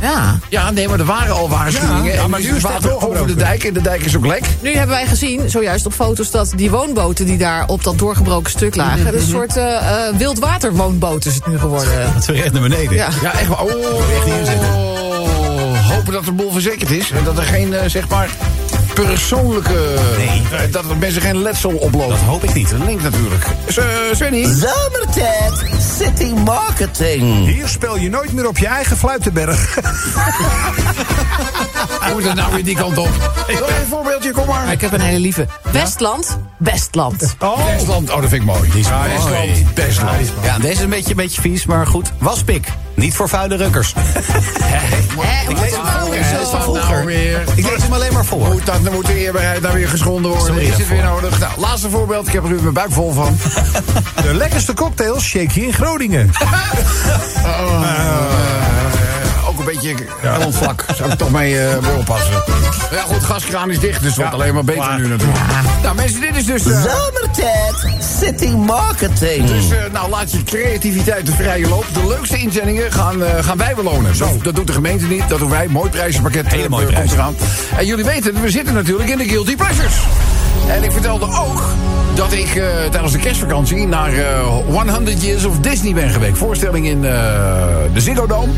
Ja. 0.00 0.38
Ja. 0.48 0.70
Nee, 0.70 0.88
maar 0.88 0.98
er 0.98 1.04
waren 1.04 1.34
al 1.34 1.48
waarschuwingen. 1.48 2.12
Ja, 2.12 2.22
en 2.22 2.30
maar 2.30 2.40
nu 2.40 2.46
is 2.46 2.52
het 2.52 2.62
water 2.62 3.08
over 3.08 3.26
de 3.26 3.34
dijk 3.34 3.64
en 3.64 3.74
de 3.74 3.82
dijk 3.82 4.02
is 4.02 4.16
ook 4.16 4.26
lek. 4.26 4.44
Nu 4.60 4.70
hebben 4.70 4.96
wij 4.96 5.06
gezien, 5.06 5.50
zojuist 5.50 5.86
op 5.86 5.92
foto's, 5.92 6.30
dat 6.30 6.52
die 6.56 6.70
woonboten 6.70 7.26
die 7.26 7.36
daar 7.38 7.51
op 7.66 7.84
dat 7.84 7.98
doorgebroken 7.98 8.50
stuk 8.50 8.76
lagen... 8.76 9.14
is 9.14 9.22
een 9.22 9.28
soort 9.28 9.56
eh 9.56 10.06
eh, 10.08 10.16
wildwaterwoonboot 10.16 11.24
is 11.24 11.34
het 11.34 11.46
nu 11.46 11.58
geworden. 11.58 12.12
Dat 12.12 12.22
is 12.22 12.26
weer 12.26 12.42
echt 12.44 12.52
naar 12.52 12.62
beneden. 12.62 12.94
Ja. 12.94 13.08
Ja, 13.22 13.32
echt. 13.32 13.50
Oh, 13.50 13.70
Echt 14.16 14.26
inzetten. 14.26 14.68
oh, 14.74 15.90
hopen 15.90 16.12
dat 16.12 16.24
de 16.24 16.32
boel 16.32 16.52
verzekerd 16.52 16.90
is. 16.90 17.10
En 17.10 17.24
dat 17.24 17.38
er 17.38 17.44
geen, 17.44 17.74
eh, 17.74 17.88
zeg 17.88 18.08
maar, 18.08 18.28
persoonlijke... 18.94 19.94
Nee. 20.16 20.42
eh, 20.52 20.72
dat 20.72 20.90
er 20.90 20.96
mensen 20.96 21.22
geen 21.22 21.42
letsel 21.42 21.70
oplopen. 21.70 22.08
Dat 22.08 22.18
hoop 22.18 22.44
ik 22.44 22.54
niet. 22.54 22.70
Een 22.70 22.84
link 22.84 23.02
natuurlijk. 23.02 23.44
S- 23.68 23.76
eh, 23.76 23.84
Svenny? 24.12 24.42
Zomertijd 24.44 25.52
City 25.98 26.32
Marketing. 26.44 27.46
Hier 27.46 27.68
speel 27.68 27.98
je 27.98 28.08
nooit 28.10 28.32
meer 28.32 28.48
op 28.48 28.58
je 28.58 28.66
eigen 28.66 28.96
fluitenberg. 28.96 29.74
Hoe 32.02 32.12
moet 32.12 32.24
het 32.24 32.34
nou 32.34 32.54
weer 32.54 32.64
die 32.64 32.76
kant 32.76 32.98
op? 32.98 33.08
Nog 33.48 33.68
een 33.68 33.86
voorbeeldje, 33.90 34.30
kom 34.32 34.46
maar. 34.46 34.72
Ik 34.72 34.80
heb 34.80 34.92
een 34.92 35.00
hele 35.00 35.18
lieve. 35.18 35.46
Westland, 35.70 36.38
Westland. 36.56 37.36
Oh, 37.38 37.66
Westland, 37.66 38.10
oh, 38.10 38.20
dat 38.20 38.28
vind 38.28 38.42
ik 38.42 38.48
mooi. 38.48 38.70
Die 38.70 38.80
is 38.80 38.86
Ja, 38.88 38.98
mooi. 38.98 39.10
Westland, 39.12 39.74
Westland. 39.74 40.18
Ja, 40.42 40.58
deze 40.58 40.72
is 40.72 40.80
een 40.80 40.88
beetje, 40.88 41.10
een 41.10 41.16
beetje 41.16 41.40
vies, 41.40 41.66
maar 41.66 41.86
goed. 41.86 42.12
Waspik. 42.18 42.68
Niet 43.02 43.14
voor 43.14 43.28
vuile 43.28 43.56
rukkers. 43.56 43.92
Ik 45.48 45.58
lees 45.58 45.70
hem 45.70 45.86
voor. 45.86 46.14
Nou 46.52 46.62
vroeger. 46.62 47.04
weer. 47.04 47.42
Ik 47.54 47.70
lees 47.70 47.82
hem 47.82 47.92
alleen 47.92 48.12
maar 48.12 48.24
voor. 48.24 48.46
Moet, 48.46 48.66
dat, 48.66 48.84
dan 48.84 48.92
moet 48.92 49.06
de 49.06 49.14
eerbaarheid 49.14 49.62
daar 49.62 49.72
weer 49.72 49.88
geschonden 49.88 50.30
worden. 50.30 50.46
Sorry 50.46 50.68
is 50.68 50.76
het 50.76 50.88
weer 50.88 51.02
nodig? 51.02 51.38
Nou, 51.38 51.60
laatste 51.60 51.90
voorbeeld. 51.90 52.26
Ik 52.26 52.32
heb 52.32 52.44
er 52.44 52.50
nu 52.50 52.60
mijn 52.60 52.74
buik 52.74 52.92
vol 52.92 53.12
van. 53.12 53.36
de 54.22 54.34
lekkerste 54.34 54.74
cocktails 54.74 55.24
shake 55.24 55.60
je 55.60 55.66
in 55.66 55.72
Groningen. 55.72 56.30
Eh, 57.42 57.60
ook 57.60 58.51
een 59.66 59.72
beetje 59.80 59.94
ja. 60.22 60.50
vlak. 60.50 60.84
Zou 60.96 61.10
ik 61.10 61.18
toch 61.18 61.30
mee, 61.30 61.58
eh, 61.58 61.78
mee 61.78 61.96
oppassen. 61.98 62.32
Ja 62.90 63.02
goed, 63.02 63.24
gaskraan 63.24 63.70
is 63.70 63.78
dicht, 63.78 63.98
dus 64.00 64.08
het 64.08 64.16
wordt 64.16 64.32
alleen 64.34 64.54
maar 64.54 64.64
beter 64.64 64.82
maar- 64.82 65.00
nu 65.00 65.08
natuurlijk. 65.08 65.38
Nou 65.82 65.94
mensen, 65.94 66.20
dit 66.20 66.36
is 66.36 66.46
dus... 66.46 66.64
eh, 66.66 66.82
Zomertijd 66.82 67.86
City 68.20 68.48
Marketing. 68.48 69.46
dus 69.46 69.70
eh, 69.70 69.78
nou, 69.92 70.10
laat 70.10 70.32
je 70.32 70.42
creativiteit 70.42 71.26
de 71.26 71.32
vrije 71.32 71.68
loop. 71.68 71.84
De 71.92 72.06
leukste 72.08 72.36
inzendingen 72.38 72.92
gaan, 72.92 73.22
eh, 73.24 73.44
gaan 73.44 73.56
wij 73.58 73.74
belonen. 73.74 74.16
Zo. 74.16 74.28
Dat 74.42 74.54
doet 74.54 74.66
de 74.66 74.72
gemeente 74.72 75.04
niet, 75.06 75.28
dat 75.28 75.38
doen 75.38 75.50
wij. 75.50 75.68
Mooi 75.68 75.90
prijzenpakket 75.90 76.46
Hele 76.48 76.68
mooie 76.68 76.84
komt 76.84 76.94
prijzen. 76.96 77.16
eraan. 77.18 77.34
En 77.76 77.86
jullie 77.86 78.04
weten, 78.04 78.40
we 78.42 78.50
zitten 78.50 78.74
natuurlijk 78.74 79.08
in 79.10 79.18
de 79.18 79.24
Guilty 79.28 79.56
Pleasures. 79.56 79.94
En 80.68 80.82
ik 80.82 80.92
vertelde 80.92 81.24
ook 81.26 81.62
dat 82.14 82.32
ik 82.32 82.54
eh, 82.54 82.64
tijdens 82.90 83.12
de 83.12 83.18
kerstvakantie 83.18 83.86
naar 83.86 84.12
eh 84.12 84.42
100 84.66 85.22
Years 85.22 85.44
of 85.44 85.58
Disney 85.58 85.94
ben 85.94 86.10
geweest. 86.10 86.38
Voorstelling 86.38 86.86
in 86.86 87.04
eh, 87.04 87.12
de 87.94 88.00
Ziggo 88.00 88.26
Dome. 88.26 88.52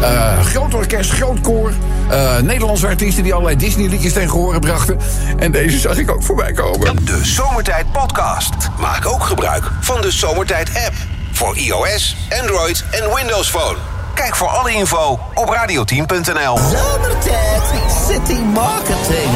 Eh, 0.00 0.40
groot 0.44 0.74
orkest, 0.74 1.10
groot 1.10 1.40
koor. 1.40 1.72
eh, 2.10 2.36
Nederlandse 2.38 2.86
artiesten 2.86 3.22
die 3.22 3.32
allerlei 3.32 3.56
Disney-liedjes 3.56 4.12
tegen 4.12 4.30
horen 4.30 4.60
brachten. 4.60 4.98
En 5.38 5.52
deze 5.52 5.78
zag 5.78 5.96
ik 5.96 6.10
ook 6.10 6.22
voorbij 6.22 6.52
komen. 6.52 7.04
De 7.04 7.20
Zomertijd 7.24 7.92
Podcast. 7.92 8.54
Maak 8.78 9.06
ook 9.06 9.22
gebruik 9.24 9.64
van 9.80 10.00
de 10.00 10.10
Zomertijd 10.10 10.68
app. 10.68 10.94
Voor 11.32 11.56
iOS, 11.56 12.16
Android 12.40 12.84
en 12.90 13.14
Windows 13.14 13.48
Phone. 13.50 13.76
Kijk 14.14 14.36
voor 14.36 14.48
alle 14.48 14.72
info 14.72 15.20
op 15.34 15.48
radioteam.nl. 15.48 16.58
Zomertijd 16.58 17.62
City 18.08 18.40
Marketing. 18.54 19.30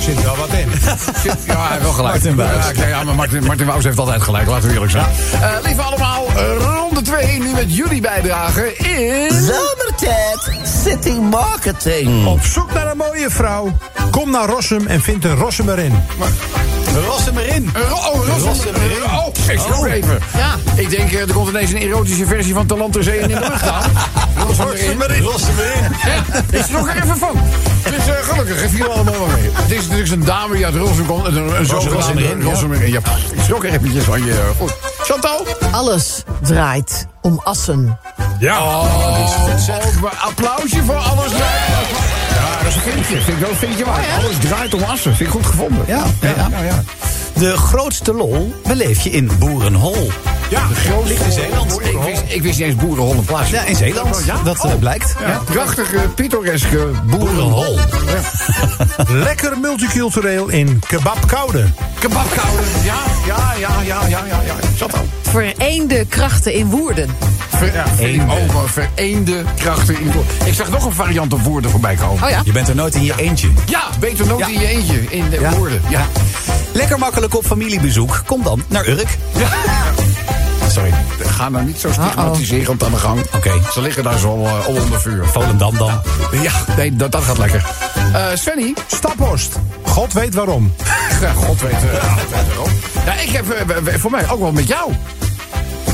Zit 0.00 0.22
wel 0.22 0.36
wat 0.36 0.52
in. 0.52 0.68
Ja, 1.46 1.56
hij 1.56 1.70
heeft 1.70 1.82
wel 1.82 1.92
gelijk. 1.92 2.14
Martin 2.14 2.36
Buijs. 2.36 2.64
Ja, 2.64 2.70
oké, 2.70 2.86
ja, 2.86 3.02
maar 3.04 3.14
Martin, 3.14 3.44
Martin 3.44 3.68
heeft 3.68 3.98
altijd 3.98 4.22
gelijk, 4.22 4.48
laten 4.48 4.68
we 4.68 4.74
eerlijk 4.74 4.92
zijn. 4.92 5.06
Eh, 5.40 5.50
lieve 5.62 5.82
allemaal, 5.82 6.26
eh, 6.36 6.42
ronde 6.58 7.02
2, 7.02 7.38
nu 7.38 7.52
met 7.52 7.76
jullie 7.76 8.00
bijdrage 8.00 8.76
in... 8.76 9.30
Zomertijd 9.30 10.50
City 10.84 11.18
Marketing. 11.30 12.26
Op 12.26 12.40
zoek 12.42 12.72
naar 12.72 12.90
een 12.90 12.96
mooie 12.96 13.30
vrouw. 13.30 13.72
Kom 14.10 14.30
naar 14.30 14.48
Rossum 14.48 14.86
en 14.86 15.00
vind 15.00 15.24
een 15.24 15.36
Rossum 15.36 15.68
erin. 15.68 16.02
Ros 17.04 17.24
hem 17.24 17.38
erin. 17.38 17.70
Oh, 17.92 18.14
Rossum. 18.26 18.48
Rossum 18.48 18.74
erin. 18.74 19.04
Oh, 19.04 19.26
ik 19.50 19.58
schrok 19.58 19.86
even. 19.86 20.18
Ja. 20.36 20.54
Ik 20.74 20.90
denk, 20.90 21.12
eh, 21.12 21.20
er 21.20 21.32
komt 21.32 21.48
ineens 21.48 21.70
een 21.72 21.80
erotische 21.82 22.26
versie 22.26 22.54
van 22.54 22.66
Talent 22.66 22.92
ter 22.92 23.02
Zee 23.02 23.18
in 23.18 23.28
de 23.28 23.38
lucht 23.40 23.68
aan. 23.68 23.90
Rossum 24.46 24.68
erin. 25.02 25.22
Ros 25.22 25.42
hem 25.42 25.58
erin. 25.58 25.90
Ja, 26.04 26.58
ik 26.58 26.64
schrok 26.64 26.88
er 26.88 26.96
even 27.02 27.16
van. 27.18 27.40
Dus 27.84 28.06
eh, 28.06 28.14
gelukkig, 28.22 28.60
het 28.62 28.70
viel 28.70 28.92
allemaal 28.92 29.14
wel 29.18 29.26
mee. 29.26 29.50
Het 29.52 29.70
is 29.70 29.82
natuurlijk 29.82 30.10
een 30.12 30.24
dame 30.24 30.54
die 30.56 30.64
uit 30.64 30.74
Rossum 30.74 31.06
komt. 31.06 31.26
Een, 31.26 31.36
een 31.36 31.66
Rossum 31.66 32.18
erin, 32.18 32.38
ja. 32.38 32.44
Rossum 32.44 32.72
erin. 32.72 32.90
Ja, 32.90 32.98
ik 33.32 33.40
schrok 33.42 33.64
er 33.64 33.72
eventjes 33.72 34.04
van 34.04 34.24
je. 34.24 34.32
eh, 34.32 34.38
Goed. 34.58 34.72
Chantal? 35.02 35.46
Alles 35.70 36.22
draait 36.42 37.06
om 37.22 37.40
Assen. 37.44 37.98
Ja. 38.38 38.62
Oh, 38.62 39.18
ook 39.86 40.00
maar 40.00 40.14
applausje 40.26 40.82
voor 40.84 40.94
alles. 40.96 41.32
Dat 42.66 42.74
is 42.76 42.84
een 42.86 42.92
vinkje. 42.92 43.20
Vind 43.22 43.36
ik 43.36 43.38
wel 43.42 43.50
een 43.50 43.56
vinkje 43.56 43.84
waar. 43.84 44.04
Alles 44.18 44.36
draait 44.40 44.74
om 44.74 44.82
assen. 44.82 45.16
Vind 45.16 45.28
ik 45.28 45.34
goed 45.34 45.46
gevonden. 45.46 45.84
Ja, 45.86 46.04
ja, 46.20 46.62
ja. 46.62 46.82
De 47.34 47.56
grootste 47.56 48.12
lol 48.14 48.54
beleef 48.66 49.00
je 49.00 49.10
in 49.10 49.30
Boerenhol. 49.38 50.10
Ja, 50.50 50.60
Groot 50.74 51.06
Ligt 51.08 51.24
in 51.24 51.32
Zeeland. 51.32 51.80
Ik 51.80 51.98
wist, 52.04 52.22
ik 52.26 52.42
wist 52.42 52.58
niet 52.58 52.68
eens 52.68 52.76
Boerenhol 52.76 53.12
een 53.12 53.24
plaatsje. 53.24 53.54
Ja, 53.54 53.62
in 53.64 53.76
Zeeland. 53.76 54.22
Ja? 54.24 54.36
Dat 54.44 54.64
eh, 54.64 54.64
Oh. 54.64 54.78
blijkt. 54.78 55.14
Ja, 55.20 55.40
prachtige, 55.44 55.98
pittoreske 56.14 56.90
Boerenhol. 57.04 57.78
Lekker 59.26 59.58
multicultureel 59.58 60.48
in 60.48 60.80
Kebabkoude. 60.86 61.64
Kebabkoude. 61.98 62.62
Ja, 62.84 62.94
ja, 63.26 63.52
ja, 63.58 63.70
ja, 63.84 64.06
ja, 64.08 64.24
ja. 64.26 64.40
ja. 64.46 64.54
Zat 64.76 64.94
al. 64.94 65.06
Vereende 65.30 66.06
krachten 66.08 66.54
in 66.54 66.66
Woerden. 66.66 67.08
Ver, 67.48 67.72
ja. 67.74 67.84
Oh, 68.28 68.62
vereende 68.66 69.44
krachten 69.56 70.00
in 70.00 70.12
Ik 70.44 70.54
zag 70.54 70.70
nog 70.70 70.84
een 70.84 70.92
variant 70.92 71.32
op 71.32 71.40
woorden 71.40 71.70
voorbij 71.70 71.94
komen. 71.94 72.24
Oh 72.24 72.30
ja? 72.30 72.40
Je 72.44 72.52
bent 72.52 72.68
er 72.68 72.74
nooit 72.74 72.94
in 72.94 73.04
je 73.04 73.14
eentje. 73.16 73.48
Ja, 73.66 73.82
beter 74.00 74.26
nooit 74.26 74.40
Ja. 74.40 74.46
in 74.46 74.60
je 74.60 74.66
eentje. 74.66 75.00
In 75.08 75.28
de 75.30 75.40
Ja. 75.40 75.54
woorden. 75.56 75.80
Ja. 75.88 76.06
Lekker 76.72 76.98
makkelijk 76.98 77.34
op 77.34 77.46
familiebezoek. 77.46 78.22
Kom 78.26 78.42
dan 78.42 78.62
naar 78.68 78.88
Urk. 78.88 79.08
Sorry. 80.70 80.94
Ga 81.18 81.48
nou 81.48 81.64
niet 81.64 81.78
zo 81.78 81.92
stigmatiserend 81.92 82.84
aan 82.84 82.90
de 82.90 82.96
gang. 82.96 83.20
Oké. 83.34 83.52
Ze 83.72 83.80
liggen 83.80 84.02
daar 84.02 84.18
zo 84.18 84.46
al 84.46 84.74
onder 84.74 85.00
vuur. 85.00 85.26
Volendam 85.26 85.76
dan. 85.78 86.00
Ja, 86.42 86.52
nee, 86.76 86.96
dat, 86.96 87.12
dat 87.12 87.22
gaat 87.22 87.38
lekker. 87.38 87.64
Eh 88.12 88.24
Svenny? 88.34 88.74
Staphorst. 88.86 89.56
God 89.82 90.12
weet 90.12 90.34
waarom. 90.34 90.72
God 91.46 91.60
weet, 91.60 91.72
eh, 91.72 92.16
God 92.18 92.30
weet 92.30 92.46
waarom. 92.54 92.70
Ja, 93.04 93.14
ik 93.14 93.30
heb 93.30 93.50
eh, 93.50 93.94
voor 93.98 94.10
mij 94.10 94.30
ook 94.30 94.40
wel 94.40 94.52
met 94.52 94.68
jou. 94.68 94.92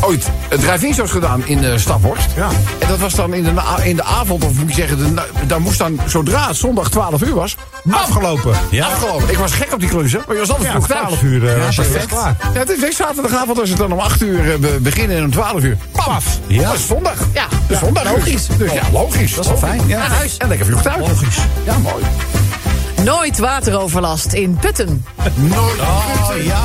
Ooit 0.05 0.31
een 0.49 0.59
drive-in 0.59 0.95
shows 0.95 1.11
gedaan 1.11 1.47
in 1.47 1.65
eh 1.65 1.77
Staphorst. 1.79 2.29
Ja. 2.37 2.49
En 2.79 2.89
dat 2.89 2.99
was 2.99 3.15
dan 3.15 3.35
in 3.35 3.43
de, 3.43 3.51
in 3.83 3.97
de 3.97 4.05
avond, 4.05 4.45
of 4.45 4.53
moet 4.53 4.69
je 4.69 4.75
zeggen, 4.75 4.99
de, 5.15 5.23
daar 5.47 5.61
moest 5.61 5.79
dan, 5.79 6.01
zodra 6.07 6.47
het 6.47 6.57
zondag 6.57 6.91
12 6.91 7.23
uur 7.23 7.35
was, 7.35 7.57
Afgelopen. 7.91 8.55
Ja. 8.71 8.87
afgelopen. 8.87 9.31
Ik 9.31 9.39
was 9.39 9.53
gek 9.53 9.73
op 9.73 9.81
die 9.81 9.89
klus, 9.89 10.13
hè, 10.13 10.19
maar 10.27 10.35
je 10.35 10.41
was 10.41 10.51
altijd 10.51 10.67
Ja, 10.69 10.75
vroeg 10.75 10.87
thuis. 10.87 11.01
12 11.07 11.23
uur 11.23 11.49
eh, 11.55 11.65
was 11.65 11.77
je 11.77 11.83
perfect. 11.83 12.07
klaar. 12.07 12.37
Ja, 12.55 12.59
het 12.59 12.71
is 12.83 12.97
zaterdagavond 12.97 13.61
als 13.61 13.69
het 13.69 13.79
dan 13.79 13.93
om 13.93 13.99
8 13.99 14.23
uur 14.23 14.53
eh, 14.53 14.59
be- 14.59 14.79
beginnen 14.81 15.17
en 15.17 15.25
om 15.25 15.31
12 15.31 15.63
uur. 15.63 15.77
Paf! 15.93 16.25
Ja. 16.47 16.63
Dat 16.63 16.75
is 16.75 16.87
zondag. 16.87 17.19
Ja. 17.33 17.45
Dat 17.51 17.59
is 17.69 17.79
zondag. 17.79 18.05
logisch. 18.05 18.47
Dus 18.59 18.73
ja, 18.73 18.83
logisch. 18.93 19.35
Dat 19.35 19.45
is 19.45 19.51
wel 19.51 19.59
fijn. 19.61 19.81
Ja. 19.87 19.99
Naar 19.99 20.11
huis. 20.11 20.37
En 20.37 20.49
lekker 20.49 20.67
vroeg 20.67 20.83
thuis. 20.83 21.09
Logisch. 21.09 21.39
Ja, 21.65 21.79
mooi. 21.79 22.05
Nooit 23.05 23.39
wateroverlast 23.39 24.33
in 24.33 24.57
Putten. 24.61 25.05
Nooit. 25.35 25.81
Oh, 25.81 26.31
ja. 26.45 26.61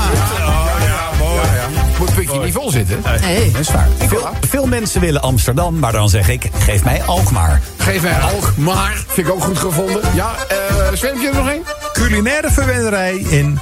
Moet 1.98 2.08
het 2.08 2.16
putje 2.16 2.39
niet 2.39 2.54
vol 2.54 2.72
zitten. 2.72 3.04
Nee. 3.22 3.51
Dat 3.51 3.62
is 3.62 3.72
waar. 3.72 3.88
Veel, 4.08 4.27
veel 4.50 4.66
mensen 4.66 5.01
willen 5.01 5.22
Amsterdam, 5.22 5.80
maar 5.80 5.92
dan 5.92 6.10
zeg 6.10 6.30
ik, 6.30 6.50
geef 6.60 6.84
mij 6.84 7.01
Alkmaar. 7.04 7.62
Geef 7.77 8.01
mij 8.01 8.13
Alk, 8.20 8.54
maar 8.58 9.04
vind 9.08 9.27
ik 9.27 9.34
ook 9.34 9.44
goed 9.44 9.58
gevonden. 9.58 10.01
Ja, 10.13 10.36
eh 10.48 10.56
Sven, 10.94 11.10
heb 11.10 11.22
je 11.22 11.27
er 11.27 11.36
nog 11.36 11.50
één? 11.50 11.63
Culinaire 11.94 12.51
verwennerij 12.51 13.16
in 13.16 13.60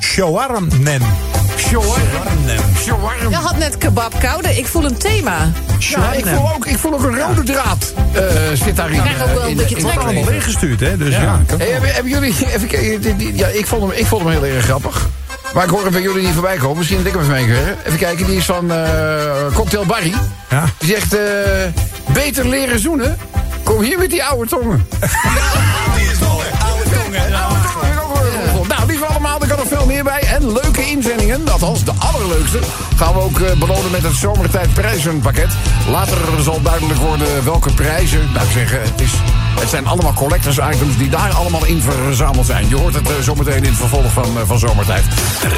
Shawarmnem. 0.00 1.02
Shawarm. 2.78 3.28
Je 3.30 3.36
had 3.36 3.56
net 3.56 3.78
kebab 3.78 4.20
koude. 4.20 4.56
Ik 4.56 4.66
voel 4.66 4.84
een 4.84 4.98
thema. 4.98 5.52
Ja, 5.78 6.12
ik 6.12 6.26
voel 6.26 6.50
ook, 6.54 6.66
ik 6.66 6.78
voel 6.78 6.92
ook 6.94 7.02
een 7.02 7.18
rode 7.18 7.42
draad 7.42 7.92
eh, 8.12 8.22
zit 8.54 8.76
daarin. 8.76 9.00
krijg 9.00 9.22
ook 9.22 9.28
eh, 9.28 9.34
wel 9.34 9.42
een 9.42 9.48
in- 9.50 9.56
beetje 9.56 9.76
trek. 9.76 9.96
Allemaal 9.98 10.28
ingestuurd, 10.30 10.80
hè? 10.80 10.96
Dus 10.96 11.14
ja. 11.14 11.40
Hey, 11.56 11.66
hebben, 11.68 11.92
hebben 11.94 12.12
jullie... 12.12 12.34
Even, 12.54 13.36
ja, 13.36 13.46
ik, 13.46 13.66
vond 13.66 13.82
hem, 13.82 13.90
ik 13.90 14.06
vond 14.06 14.22
hem 14.22 14.30
heel 14.30 14.44
erg 14.44 14.64
grappig. 14.64 15.08
Maar 15.54 15.64
ik 15.64 15.70
hoor 15.70 15.82
hem 15.82 15.92
bij 15.92 16.02
jullie 16.02 16.22
niet 16.22 16.32
voorbij 16.32 16.56
komen. 16.56 16.76
Misschien 16.76 16.98
dat 16.98 17.06
ik 17.06 17.12
hem 17.12 17.22
even 17.22 17.34
meekrijg. 17.34 17.76
Even 17.84 17.98
kijken, 17.98 18.26
die 18.26 18.36
is 18.36 18.44
van 18.44 18.72
eh, 18.72 19.54
Cocktail 19.54 19.86
Barry. 19.86 20.14
Ja. 20.50 20.64
Die 20.78 20.88
zegt, 20.88 21.14
eh, 21.14 21.22
beter 22.12 22.48
leren 22.48 22.78
zoenen. 22.78 23.18
Kom 23.62 23.82
hier 23.82 23.98
met 23.98 24.10
die 24.10 24.24
oude 24.24 24.48
tongen. 24.48 24.86
nog 29.84 29.92
meer 29.92 30.04
bij. 30.04 30.20
En 30.20 30.52
leuke 30.52 30.86
inzendingen, 30.86 31.48
althans 31.48 31.84
de 31.84 31.92
allerleukste... 31.98 32.58
gaan 32.96 33.14
we 33.14 33.20
ook 33.20 33.40
eh, 33.40 33.58
belonen 33.58 33.90
met 33.90 34.02
het 34.02 34.14
zomertijd 34.14 34.74
prijzenpakket. 34.74 35.48
Later 35.90 36.16
zal 36.42 36.62
duidelijk 36.62 37.00
worden 37.00 37.44
welke 37.44 37.72
prijzen... 37.72 38.28
Nou, 38.32 38.46
ik 38.46 38.52
zeg, 38.52 38.72
eh, 38.72 38.78
het, 38.82 39.00
is, 39.00 39.12
het 39.60 39.68
zijn 39.68 39.86
allemaal 39.86 40.12
collectors 40.12 40.58
items 40.58 40.96
die 40.96 41.08
daar 41.08 41.32
allemaal 41.32 41.64
in 41.64 41.80
verzameld 41.80 42.46
zijn. 42.46 42.68
Je 42.68 42.76
hoort 42.76 42.94
het 42.94 43.10
eh, 43.10 43.14
zometeen 43.20 43.56
in 43.56 43.64
het 43.64 43.76
vervolg 43.76 44.12
van, 44.12 44.26
van 44.46 44.58
zomertijd. 44.58 45.04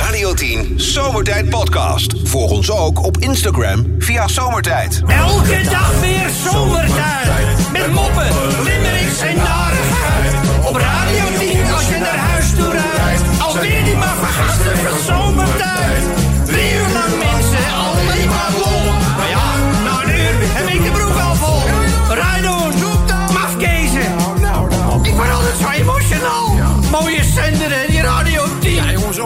Radio 0.02 0.35
10 0.35 0.73
Zomertijd 0.76 1.49
Podcast. 1.49 2.14
Volg 2.25 2.50
ons 2.50 2.71
ook 2.71 3.04
op 3.04 3.18
Instagram 3.18 3.95
via 3.99 4.28
Zomertijd. 4.28 5.02
Elke 5.06 5.61
dag 5.71 6.00
weer 6.00 6.30
zomertijd. 6.50 7.71
Met 7.73 7.92
moppen, 7.92 8.28
limmerings 8.64 9.21
en 9.21 9.37
narigheid. 9.37 10.35
Op 10.64 10.76
Radio 10.76 11.38
10 11.38 11.73
als 11.73 11.88
je 11.88 11.99
naar 11.99 12.18
huis 12.18 12.50
toe 12.56 12.71
rijdt. 12.71 12.97
Alweer 13.38 13.85
die 13.85 13.95
vergasten 14.36 14.76
van 14.76 14.98
zomertijd. 14.98 15.75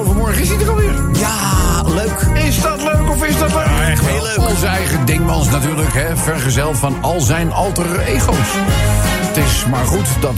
Overmorgen 0.01 0.43
is 0.43 0.49
hij 0.49 0.59
er 0.61 0.69
alweer. 0.69 0.95
Ja, 1.13 1.83
leuk. 1.83 2.43
Is 2.45 2.63
dat 2.63 2.83
leuk 2.83 3.11
of 3.11 3.25
is 3.25 3.39
dat 3.39 3.55
leuk? 3.55 3.89
echt 3.89 4.07
heel 4.07 4.23
leuk. 4.23 4.49
Onze 4.49 4.67
eigen 4.67 5.05
Dingmans 5.05 5.51
natuurlijk, 5.51 5.93
hè, 5.93 6.17
vergezeld 6.17 6.79
van 6.79 6.97
al 7.01 7.21
zijn 7.21 7.53
alter 7.53 8.01
ego's. 8.01 8.49
Het 9.31 9.37
is 9.37 9.65
maar 9.71 9.85
goed 9.85 10.07
dat 10.21 10.37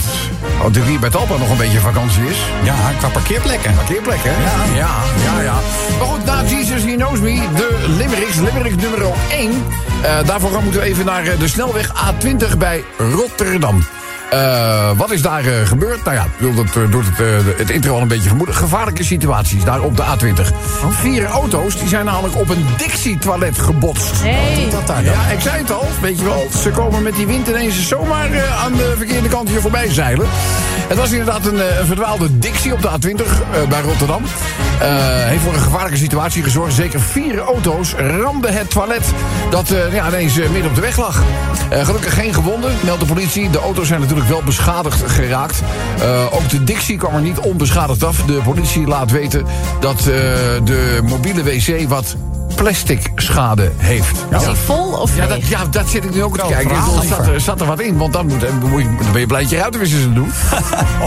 oh, 0.63 0.73
de 0.73 0.81
hier 0.81 0.99
bij 0.99 1.11
Talpa 1.11 1.37
nog 1.37 1.51
een 1.51 1.57
beetje 1.57 1.79
vakantie 1.79 2.23
is. 2.23 2.39
Ja, 2.63 2.75
qua 2.99 3.09
parkeerplekken. 3.09 3.75
Parkeerplek, 3.75 4.21
hè? 4.23 4.31
Ja. 4.31 4.77
Ja, 4.77 4.91
ja, 5.25 5.41
ja. 5.41 5.55
Maar 5.99 6.09
goed, 6.09 6.25
na 6.25 6.45
Jesus 6.45 6.83
He 6.83 6.95
Knows 6.95 7.21
Me, 7.21 7.43
de 7.55 7.85
Limericks, 7.99 8.37
Limerick 8.37 8.77
nummer 8.81 9.03
1. 9.31 9.51
Eh, 10.03 10.27
daarvoor 10.27 10.63
moeten 10.63 10.81
we 10.81 10.87
even 10.87 11.05
naar 11.05 11.27
eh, 11.27 11.39
de 11.39 11.49
snelweg 11.49 11.89
A20 11.89 12.59
bij 12.59 12.85
Rotterdam. 12.99 13.85
Eh, 14.33 14.91
wat 14.97 15.11
is 15.11 15.23
daar 15.23 15.45
eh, 15.45 15.67
gebeurd? 15.67 16.05
Nou 16.05 16.17
ja, 16.17 16.27
dat, 16.55 16.77
eh, 16.77 16.91
door 16.91 17.05
het, 17.05 17.59
het 17.59 17.71
intro 17.71 17.95
al 17.95 18.01
een 18.01 18.09
beetje 18.09 18.29
vermoeden. 18.29 18.55
Gevaarlijke 18.55 19.05
situaties 19.05 19.65
daar 19.65 19.81
op 19.81 19.97
de 19.97 20.03
A20. 20.03 20.53
Vier 20.89 21.25
auto's 21.25 21.79
die 21.79 21.89
zijn 21.89 22.05
namelijk 22.05 22.37
op 22.37 22.49
een 22.49 22.65
Dixie-toilet 22.77 23.59
gebotst. 23.59 24.23
Dat 24.71 24.87
daar 24.87 25.05
dan. 25.05 25.13
Ja, 25.13 25.27
ik 25.27 25.41
zei 25.41 25.59
het 25.59 25.73
al, 25.73 25.87
weet 26.01 26.19
je 26.19 26.25
wel. 26.25 26.49
Ze 26.63 26.71
komen 26.71 27.03
met 27.03 27.15
die 27.15 27.27
wind 27.27 27.49
ineens 27.49 27.89
zomaar 27.89 28.29
aan 28.65 28.73
de 28.73 28.95
verkeerde 28.97 29.29
kant 29.29 29.49
hier 29.49 29.61
voorbij 29.61 29.93
zeilen. 29.93 30.27
Het 30.89 30.99
was 30.99 31.11
inderdaad 31.11 31.47
een, 31.47 31.79
een 31.81 31.87
verdwaalde 31.87 32.39
Dixie 32.39 32.73
op 32.73 32.83
de 32.83 32.89
A20 32.89 33.23
eh, 33.23 33.69
bij 33.69 33.81
Rotterdam. 33.81 34.23
Eh, 34.83 34.89
heeft 35.29 35.43
voor 35.43 35.55
een 35.55 35.61
gevaarlijke 35.61 35.99
situatie 35.99 36.43
gezorgd. 36.43 36.75
Zeker 36.75 37.01
vier 37.01 37.39
auto's 37.39 37.95
ramden 37.95 38.53
het 38.53 38.71
toilet 38.71 39.13
dat 39.51 39.71
eh, 39.71 39.95
ja, 39.95 40.09
ineens 40.09 40.39
eh, 40.39 40.51
midden 40.51 40.71
op 40.71 40.75
de 40.75 40.81
weg 40.81 40.97
lag. 40.97 41.23
Gelukkig 41.71 42.15
geen 42.15 42.35
gewonden, 42.35 42.73
meldt 42.85 43.01
de 43.01 43.07
politie. 43.07 43.51
De 43.51 43.59
auto's 43.59 43.87
zijn 43.87 44.01
natuurlijk 44.01 44.29
wel 44.29 44.43
beschadigd 44.43 45.11
geraakt. 45.11 45.63
Ook 46.31 46.49
de 46.49 46.65
Dixie 46.65 46.97
kwam 46.97 47.15
er 47.15 47.21
niet 47.21 47.39
onbeschadigd 47.39 48.05
af. 48.05 48.17
De 48.17 48.41
politie 48.45 48.87
laat 48.87 49.11
weten 49.11 49.47
dat 49.81 50.01
de 50.65 51.01
mobiele 51.03 51.43
wc 51.43 51.89
wat 51.89 52.17
plastic 52.55 53.11
schade 53.17 53.73
heeft. 53.77 54.25
Is 54.37 54.45
hij 54.45 54.55
vol 54.55 54.93
of 54.93 55.17
Ja, 55.17 55.27
dat, 55.27 55.47
ja, 55.49 55.65
dat 55.71 55.89
zit 55.89 56.05
ik 56.05 56.15
nu 56.15 56.23
ook 56.23 56.39
te 56.39 56.47
kijken. 56.49 56.77
Ik 56.77 57.09
zat, 57.09 57.27
er, 57.27 57.41
zat 57.41 57.61
er 57.61 57.67
wat 57.67 57.81
in, 57.81 57.97
want 57.99 58.13
dan, 58.13 58.27
moet, 58.27 58.41
dan, 58.41 58.61
ben 59.13 59.21
je 59.21 59.27
blij 59.27 59.41
dat 59.41 59.51
je 59.51 59.57
ruitenwissers 59.57 60.03
doen. 60.15 60.33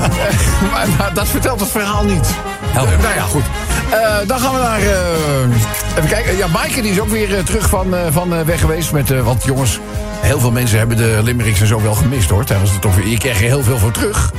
maar, 0.71 0.87
maar 0.97 1.11
dat 1.13 1.27
vertelt 1.27 1.59
het 1.59 1.69
verhaal 1.69 2.03
niet. 2.03 2.27
Help. 2.65 2.87
Eh, 2.87 2.99
nou 3.01 3.15
ja, 3.15 3.21
goed. 3.21 3.43
Eh, 3.89 4.27
dan 4.27 4.39
gaan 4.39 4.53
we 4.53 4.59
naar... 4.59 4.79
eh, 4.79 5.97
even 5.97 6.09
kijken. 6.09 6.37
Ja, 6.37 6.47
Maaike 6.47 6.81
die 6.81 6.91
is 6.91 6.99
ook 6.99 7.09
weer 7.09 7.35
eh, 7.37 7.43
terug 7.43 7.69
van, 7.69 7.95
eh, 7.95 8.01
van 8.11 8.33
eh, 8.33 8.41
weg 8.41 8.59
geweest. 8.59 8.91
Met, 8.91 9.11
eh, 9.11 9.21
want 9.21 9.43
jongens, 9.43 9.79
heel 10.21 10.39
veel 10.39 10.51
mensen 10.51 10.77
hebben 10.77 10.97
de 10.97 11.19
Limericks 11.23 11.61
en 11.61 11.67
zo 11.67 11.81
wel 11.81 11.93
gemist 11.95 12.29
hoor. 12.29 12.43
Tijdens 12.43 12.71
het 12.71 12.81
toch, 12.81 12.95
je 13.03 13.17
krijgt 13.17 13.39
er 13.39 13.45
heel 13.45 13.63
veel 13.63 13.77
voor 13.77 13.91
terug. 13.91 14.31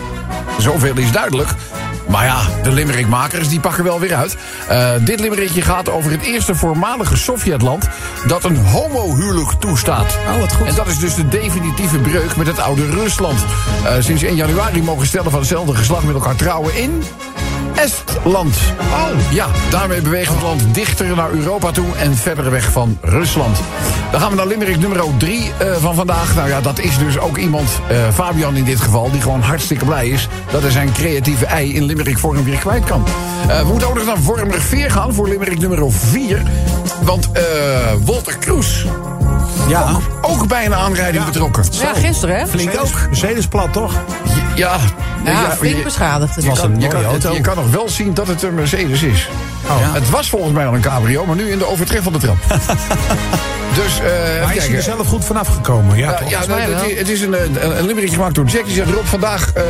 Zoveel 0.59 0.97
is 0.97 1.13
duidelijk. 1.13 1.49
Maar 2.09 2.25
ja, 2.25 2.43
de 2.63 2.73
limerickmakers 2.73 3.49
die 3.49 3.61
pakken 3.61 3.85
wel 3.85 4.01
weer 4.01 4.15
uit. 4.15 4.37
Eh, 4.69 4.93
dit 5.01 5.21
limerickje 5.21 5.63
gaat 5.63 5.91
over 5.91 6.11
het 6.11 6.23
eerste 6.23 6.55
voormalige 6.55 7.17
Sovjetland... 7.17 7.89
dat 8.27 8.45
een 8.45 8.57
homohuwelijk 8.57 9.51
toestaat. 9.51 10.19
Oh, 10.29 10.41
wat 10.41 10.53
goed. 10.53 10.67
En 10.67 10.75
dat 10.75 10.87
is 10.87 10.99
dus 10.99 11.15
de 11.15 11.29
definitieve 11.29 11.99
breuk 11.99 12.37
met 12.37 12.47
het 12.47 12.59
oude 12.59 12.91
Rusland. 12.91 13.45
Eh, 13.85 13.95
sinds 13.99 14.23
1 14.23 14.35
januari 14.35 14.83
mogen 14.83 15.07
stellen 15.07 15.31
van 15.31 15.41
hetzelfde 15.41 15.75
geslacht 15.75 16.05
met 16.05 16.15
elkaar 16.15 16.37
trouwen 16.37 16.77
in... 16.77 17.03
Estland. 17.77 18.57
Oh. 18.81 19.33
Ja, 19.33 19.47
daarmee 19.71 20.01
beweegt 20.01 20.33
het 20.33 20.43
land 20.43 20.75
dichter 20.75 21.17
naar 21.17 21.31
Europa 21.31 21.71
toe 21.71 21.97
en 21.97 22.17
verder 22.17 22.51
weg 22.51 22.73
van 22.73 22.99
Rusland. 23.03 23.59
Dan 24.11 24.21
gaan 24.21 24.31
we 24.31 24.37
naar 24.37 24.47
Limerick 24.47 24.79
nummer 24.79 25.01
3 25.17 25.53
van 25.81 25.95
vandaag. 25.95 26.35
Nou 26.35 26.49
ja, 26.49 26.61
dat 26.61 26.79
is 26.79 26.99
dus 26.99 27.19
ook 27.19 27.37
iemand, 27.37 27.69
eh, 27.89 27.97
Fabian 28.15 28.57
in 28.57 28.65
dit 28.65 28.81
geval, 28.81 29.11
die 29.11 29.21
gewoon 29.21 29.41
hartstikke 29.41 29.85
blij 29.85 30.09
is 30.09 30.29
dat 30.51 30.63
hij 30.63 30.71
zijn 30.71 30.93
creatieve 30.93 31.47
ei 31.47 31.75
in 31.75 31.85
Limerick 31.85 32.19
vorm 32.19 32.45
weer 32.45 32.59
kwijt 32.59 32.85
kan. 32.85 33.05
Eh, 33.49 33.61
we 33.61 33.67
moeten 33.67 33.89
ook 33.89 33.95
nog 33.95 34.05
naar 34.07 34.19
Vormig 34.19 34.63
4 34.63 34.91
gaan 34.91 35.15
voor 35.15 35.29
Limerick 35.29 35.59
nummer 35.59 35.93
4. 35.93 36.43
Want 37.03 37.33
eh 37.33 37.43
Walter 38.05 38.37
Kroes, 38.39 38.85
Ja, 39.69 39.97
ook 40.21 40.47
bij 40.49 40.67
een 40.67 40.75
aanrijding 40.75 41.25
betrokken. 41.25 41.65
Ja, 41.71 41.95
gisteren 41.95 42.39
hè? 42.39 42.47
flink 42.47 42.71
ook. 42.81 43.07
Mercedes 43.07 43.47
plat, 43.47 43.73
toch? 43.73 43.93
Ja, 44.55 44.77
Ja, 45.33 45.51
flink 45.51 45.77
je- 45.77 45.83
beschadigd. 45.83 46.35
Het 46.35 46.45
was 46.45 46.63
een 46.63 46.71
je, 46.71 46.77
mooie 46.77 46.89
kan, 46.89 47.05
auto. 47.05 47.33
je 47.33 47.41
kan 47.41 47.57
nog 47.57 47.71
wel 47.71 47.89
zien 47.89 48.15
dat 48.15 48.27
het 48.27 48.43
een 48.43 48.55
Mercedes 48.55 49.03
is. 49.03 49.29
Oh. 49.69 49.81
Ja. 49.81 49.93
Het 49.93 50.11
was 50.11 50.29
volgens 50.29 50.53
mij 50.53 50.67
al 50.67 50.75
een 50.75 50.81
cabrio, 50.81 51.27
maar 51.27 51.37
nu 51.37 51.51
in 51.51 51.59
de 51.59 51.67
overtreffende 51.69 52.19
trap. 52.19 52.37
dus, 53.75 53.99
eh 53.99 54.05
Maar 54.41 54.47
hij 54.47 54.57
is 54.57 54.69
er 54.69 54.83
zelf 54.83 55.07
goed 55.07 55.25
vanaf 55.25 55.49
gekomen. 55.49 55.97
Ja, 55.97 56.21
Ja, 56.29 56.47
nou, 56.47 56.61
het, 56.61 56.91
is- 56.91 56.99
het 56.99 57.09
is 57.09 57.21
een, 57.21 57.33
een, 57.43 57.79
een 57.79 57.85
limmeretje 57.87 58.15
gemaakt 58.17 58.35
door 58.35 58.45
Jack. 58.45 58.65
Die 58.65 58.75
zegt 58.75 58.91
erop 58.91 59.07
vandaag 59.07 59.53
eh, 59.53 59.63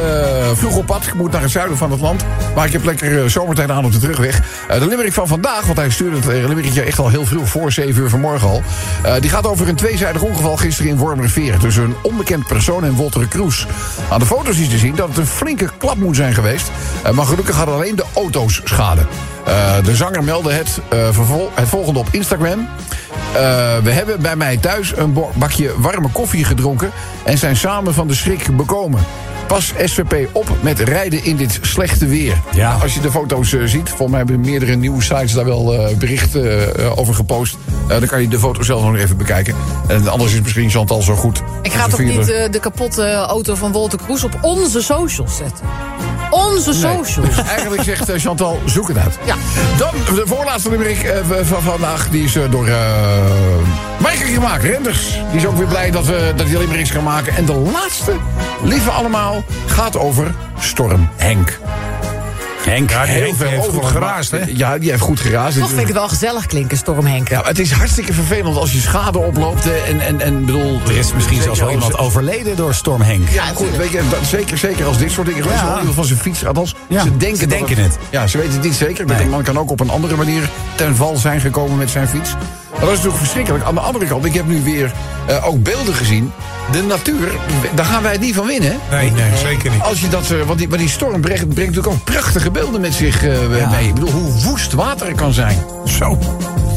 vroeg 0.54 0.76
op 0.76 0.86
pad. 0.86 1.06
Ik 1.06 1.14
moet 1.14 1.32
naar 1.32 1.42
het 1.42 1.50
zuiden 1.50 1.76
van 1.76 1.90
het 1.90 2.00
land. 2.00 2.24
Maar 2.54 2.66
ik 2.66 2.72
heb 2.72 2.84
lekker 2.84 3.22
eh, 3.22 3.28
zomertijd 3.28 3.70
aan 3.70 3.84
op 3.84 3.92
de 3.92 3.98
terugweg. 3.98 4.40
Eh, 4.68 4.78
de 4.78 4.86
limerick 4.86 5.12
van 5.12 5.26
vandaag, 5.26 5.64
want 5.66 5.78
hij 5.78 5.90
stuurde 5.90 6.16
het 6.16 6.24
uh, 6.26 6.32
limmeretje 6.46 6.82
echt 6.82 6.98
al 6.98 7.08
heel 7.08 7.26
vroeg 7.26 7.48
voor 7.48 7.72
7 7.72 8.02
uur 8.02 8.08
vanmorgen 8.10 8.48
al. 8.48 8.62
Eh, 9.02 9.14
die 9.20 9.30
gaat 9.30 9.46
over 9.46 9.68
een 9.68 9.74
tweezijdig 9.76 10.22
ongeval 10.22 10.56
gisteren 10.56 10.90
in 10.90 10.96
Wormerveer. 10.98 11.58
Tussen 11.58 11.82
een 11.84 11.96
onbekend 12.02 12.46
persoon 12.46 12.84
en 12.84 12.92
Wolter 12.92 13.26
Kroes. 13.28 13.66
Aan 14.10 14.18
de 14.18 14.26
foto's 14.26 14.58
is 14.58 14.68
te 14.68 14.78
zien 14.78 14.94
dat 14.94 15.08
het 15.08 15.16
een 15.16 15.26
flinke 15.26 15.70
klap 15.78 15.96
moet 15.96 16.16
zijn 16.16 16.34
geweest. 16.34 16.70
Eh, 17.02 17.12
maar 17.12 17.26
gelukkig 17.26 17.56
hadden 17.56 17.74
alleen 17.74 17.96
de 17.96 18.04
auto's 18.14 18.60
schade. 18.64 19.06
Eh, 19.44 19.74
de 19.84 19.94
zanger 19.96 20.24
meldde 20.24 20.52
het, 20.52 20.78
eh, 20.88 20.98
vervol- 21.10 21.50
het 21.54 21.68
volgende 21.68 21.98
op 21.98 22.08
Instagram. 22.10 22.68
Eh, 23.34 23.40
we 23.82 23.90
hebben 23.90 24.20
bij 24.20 24.36
mij 24.36 24.56
thuis 24.56 24.96
een 24.96 25.16
bakje 25.34 25.72
warme 25.76 26.08
koffie 26.08 26.44
gedronken... 26.44 26.90
en 27.24 27.38
zijn 27.38 27.56
samen 27.56 27.94
van 27.94 28.08
de 28.08 28.14
schrik 28.14 28.56
bekomen. 28.56 29.00
Pas 29.46 29.72
SVP 29.84 30.28
op 30.32 30.48
met 30.60 30.80
rijden 30.80 31.24
in 31.24 31.36
dit 31.36 31.58
slechte 31.62 32.06
weer. 32.06 32.40
Ja. 32.52 32.68
Nou, 32.68 32.82
als 32.82 32.94
je 32.94 33.00
de 33.00 33.10
foto's 33.10 33.52
eh, 33.52 33.60
ziet, 33.64 33.88
volgens 33.88 34.10
mij 34.10 34.18
hebben 34.18 34.40
meerdere 34.40 34.74
nieuwsites 34.74 35.32
daar 35.32 35.44
wel 35.44 35.74
eh, 35.74 35.96
berichten 35.96 36.96
over 36.96 37.14
gepost. 37.14 37.56
Eh, 37.88 37.98
dan 37.98 38.08
kan 38.08 38.20
je 38.20 38.28
de 38.28 38.38
foto 38.38 38.62
zelf 38.62 38.82
nog 38.82 38.96
even 38.96 39.16
bekijken. 39.16 39.54
En 39.88 40.08
anders 40.08 40.32
is 40.32 40.40
misschien 40.40 40.70
Chantal 40.70 41.02
zo 41.02 41.14
goed. 41.14 41.42
Ik 41.62 41.72
ga 41.72 41.86
toch 41.86 42.00
niet 42.00 42.30
eh, 42.30 42.50
de 42.50 42.58
kapotte 42.60 43.12
auto 43.12 43.54
van 43.54 43.72
Wolter 43.72 43.98
Kroes 43.98 44.24
op 44.24 44.38
onze 44.40 44.82
socials 44.82 45.36
zetten? 45.36 45.66
Onze 46.36 46.72
socials. 46.72 47.42
Eigenlijk 47.56 47.82
zegt 47.82 48.08
eh, 48.08 48.20
Chantal, 48.20 48.60
zoek 48.64 48.88
het 48.88 48.98
uit. 48.98 49.18
Ja. 49.24 49.34
Dan 49.78 50.14
de 50.14 50.22
voorlaatste 50.26 50.70
limerick 50.70 51.02
eh, 51.02 51.18
van 51.42 51.62
vandaag. 51.62 52.08
Die 52.08 52.24
is 52.24 52.36
eh, 52.36 52.50
door 52.50 52.66
eh 52.66 52.76
Maaike 53.98 54.24
gemaakt. 54.24 54.62
Renders. 54.62 55.20
Die 55.30 55.40
is 55.40 55.46
ook 55.46 55.56
weer 55.56 55.66
blij 55.66 55.90
dat 55.90 56.06
we 56.06 56.32
dat 56.36 56.46
die 56.46 56.58
limericks 56.58 56.90
gaan 56.90 57.04
maken. 57.04 57.36
En 57.36 57.44
de 57.44 57.54
laatste, 57.54 58.12
lieve 58.62 58.90
allemaal, 58.90 59.44
gaat 59.66 59.96
over 59.96 60.34
Storm 60.58 61.08
Henk. 61.16 61.58
Henk. 62.66 62.90
Ja, 62.90 63.04
die 63.04 63.12
Henk 63.14 63.38
heeft 63.38 63.64
goed 63.64 63.76
over 63.76 63.90
geraasd, 63.90 64.30
hè? 64.30 64.38
Ja, 64.46 64.78
die 64.78 64.90
heeft 64.90 65.02
goed 65.02 65.20
geraasd. 65.20 65.58
Toch 65.58 65.68
vind 65.68 65.80
ik 65.80 65.86
het 65.86 65.96
wel 65.96 66.08
gezellig 66.08 66.46
klinken, 66.46 66.76
Storm 66.76 67.06
Henk. 67.06 67.28
Ja, 67.28 67.42
het 67.44 67.58
is 67.58 67.70
hartstikke 67.72 68.12
vervelend 68.12 68.56
als 68.56 68.72
je 68.72 68.80
schade 68.80 69.18
oploopt. 69.18 69.68
En, 69.88 70.00
en, 70.00 70.20
en 70.20 70.44
bedoel, 70.44 70.80
Er 70.88 70.96
is 70.96 71.12
misschien 71.12 71.42
zelfs 71.42 71.60
wel 71.60 71.70
iemand 71.70 71.98
overleden 71.98 72.56
door 72.56 72.74
Storm 72.74 73.00
Henk. 73.00 73.28
Ja, 73.28 73.44
goed, 73.54 73.76
weet 73.76 73.90
je, 73.90 74.02
dat, 74.10 74.18
zeker, 74.26 74.58
zeker 74.58 74.86
als 74.86 74.98
dit 74.98 75.10
soort 75.10 75.26
dingen. 75.26 75.44
Ja. 75.44 75.52
Ja. 75.52 75.80
van 75.92 76.04
zijn 76.04 76.18
fiets, 76.18 76.46
althans, 76.46 76.74
Ja, 76.88 77.02
ze 77.02 77.16
denken, 77.16 77.38
ze 77.38 77.46
denken 77.46 77.76
het. 77.76 77.98
Ja, 78.10 78.26
ze 78.26 78.38
weten 78.38 78.52
het 78.52 78.62
niet 78.62 78.74
zeker. 78.74 79.06
Nee. 79.06 79.18
De 79.18 79.24
man 79.24 79.42
kan 79.42 79.58
ook 79.58 79.70
op 79.70 79.80
een 79.80 79.90
andere 79.90 80.16
manier 80.16 80.50
ten 80.74 80.96
val 80.96 81.16
zijn 81.16 81.40
gekomen 81.40 81.76
met 81.78 81.90
zijn 81.90 82.08
fiets. 82.08 82.34
Maar 82.76 82.84
dat 82.84 82.90
is 82.90 82.96
natuurlijk 82.96 83.22
verschrikkelijk. 83.22 83.64
Aan 83.64 83.74
de 83.74 83.80
andere 83.80 84.06
kant, 84.06 84.24
ik 84.24 84.34
heb 84.34 84.46
nu 84.46 84.62
weer 84.62 84.92
eh, 85.26 85.46
ook 85.48 85.62
beelden 85.62 85.94
gezien. 85.94 86.32
De 86.72 86.82
natuur, 86.82 87.32
daar 87.74 87.84
gaan 87.84 88.02
wij 88.02 88.16
niet 88.18 88.34
van 88.34 88.46
winnen. 88.46 88.78
Nee, 88.90 89.10
nee, 89.10 89.36
zeker 89.36 89.70
niet. 89.70 89.82
Als 89.82 90.00
je 90.00 90.08
dat, 90.08 90.30
eh, 90.30 90.42
want, 90.42 90.58
die, 90.58 90.68
want 90.68 90.80
die 90.80 90.90
storm 90.90 91.20
brengt, 91.20 91.48
brengt 91.48 91.74
natuurlijk 91.74 91.86
ook 91.86 92.04
prachtige 92.04 92.50
beelden 92.50 92.80
met 92.80 92.94
zich 92.94 93.24
eh, 93.24 93.30
mee. 93.70 93.88
Ik 93.88 93.94
bedoel, 93.94 94.10
hoe 94.10 94.42
woest 94.42 94.72
water 94.72 95.14
kan 95.14 95.32
zijn. 95.32 95.58
Zo. 95.84 96.18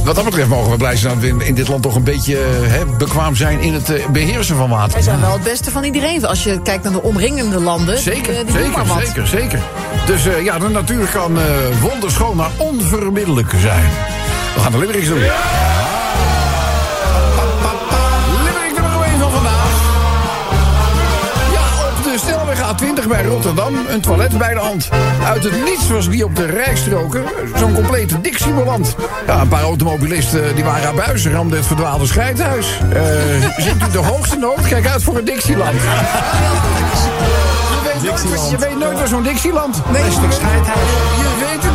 Wat 0.03 0.15
dat 0.15 0.25
betreft 0.25 0.49
mogen 0.49 0.71
we 0.71 0.77
blij 0.77 0.95
zijn 0.95 1.13
dat 1.13 1.23
we 1.23 1.27
in, 1.27 1.41
in 1.41 1.55
dit 1.55 1.67
land 1.67 1.81
toch 1.83 1.95
een 1.95 2.03
beetje 2.03 2.37
hè, 2.61 2.85
bekwaam 2.85 3.35
zijn 3.35 3.59
in 3.59 3.73
het 3.73 3.89
eh, 3.89 4.07
beheersen 4.07 4.55
van 4.55 4.69
water. 4.69 4.93
Wij 4.93 5.01
zijn 5.01 5.19
wel 5.21 5.31
het 5.31 5.43
beste 5.43 5.71
van 5.71 5.83
iedereen. 5.83 6.25
Als 6.25 6.43
je 6.43 6.61
kijkt 6.61 6.83
naar 6.83 6.93
de 6.93 7.01
omringende 7.01 7.59
landen. 7.59 7.97
Zeker, 7.97 8.33
die, 8.33 8.43
die 8.43 8.53
doen 8.53 8.63
zeker, 8.63 8.71
maar 8.71 8.85
wat. 8.85 9.05
zeker, 9.05 9.27
zeker. 9.27 9.59
Dus 10.05 10.27
eh, 10.27 10.43
ja, 10.43 10.59
de 10.59 10.69
natuur 10.69 11.07
kan 11.13 11.37
eh 11.37 11.43
wonderschoon, 11.81 12.35
maar 12.35 12.51
onvermiddelijk 12.57 13.51
zijn. 13.61 13.89
We 14.55 14.59
gaan 14.61 14.71
de 14.71 14.77
limericks 14.77 15.07
doen. 15.07 15.19
A20 22.79 23.07
bij 23.07 23.23
Rotterdam 23.23 23.75
een 23.89 24.01
toilet 24.01 24.37
bij 24.37 24.53
de 24.53 24.59
hand. 24.59 24.89
Uit 25.25 25.43
het 25.43 25.63
niets 25.63 25.89
was 25.89 26.09
die 26.09 26.25
op 26.25 26.35
de 26.35 26.45
rijstroken 26.45 27.23
eh, 27.23 27.59
zo'n 27.59 27.73
complete 27.73 28.21
Dixie 28.21 28.53
beland. 28.53 28.95
Ja, 29.27 29.41
een 29.41 29.47
paar 29.47 29.63
automobilisten 29.63 30.55
die 30.55 30.63
waren 30.63 30.87
aan 30.87 30.95
buizen, 30.95 31.31
ramden 31.31 31.57
het 31.57 31.67
verdwaalde 31.67 32.05
scheidhuis. 32.05 32.79
Eh 32.93 33.01
zit 33.57 33.75
u 33.87 33.91
de 33.91 33.97
hoogste 33.97 34.37
nood? 34.37 34.67
Kijk 34.67 34.87
uit 34.87 35.03
voor 35.03 35.17
een 35.17 35.25
Dixieland. 35.25 35.75
Je 38.01 38.11
weet 38.11 38.23
nooit, 38.29 38.49
je 38.49 38.57
weet 38.57 38.77
nooit 38.79 38.97
waar 38.97 39.07
zo'n 39.07 39.23
Dixieland. 39.23 39.81
Nee, 39.91 40.03
Je 40.03 40.19
weet. 41.39 41.68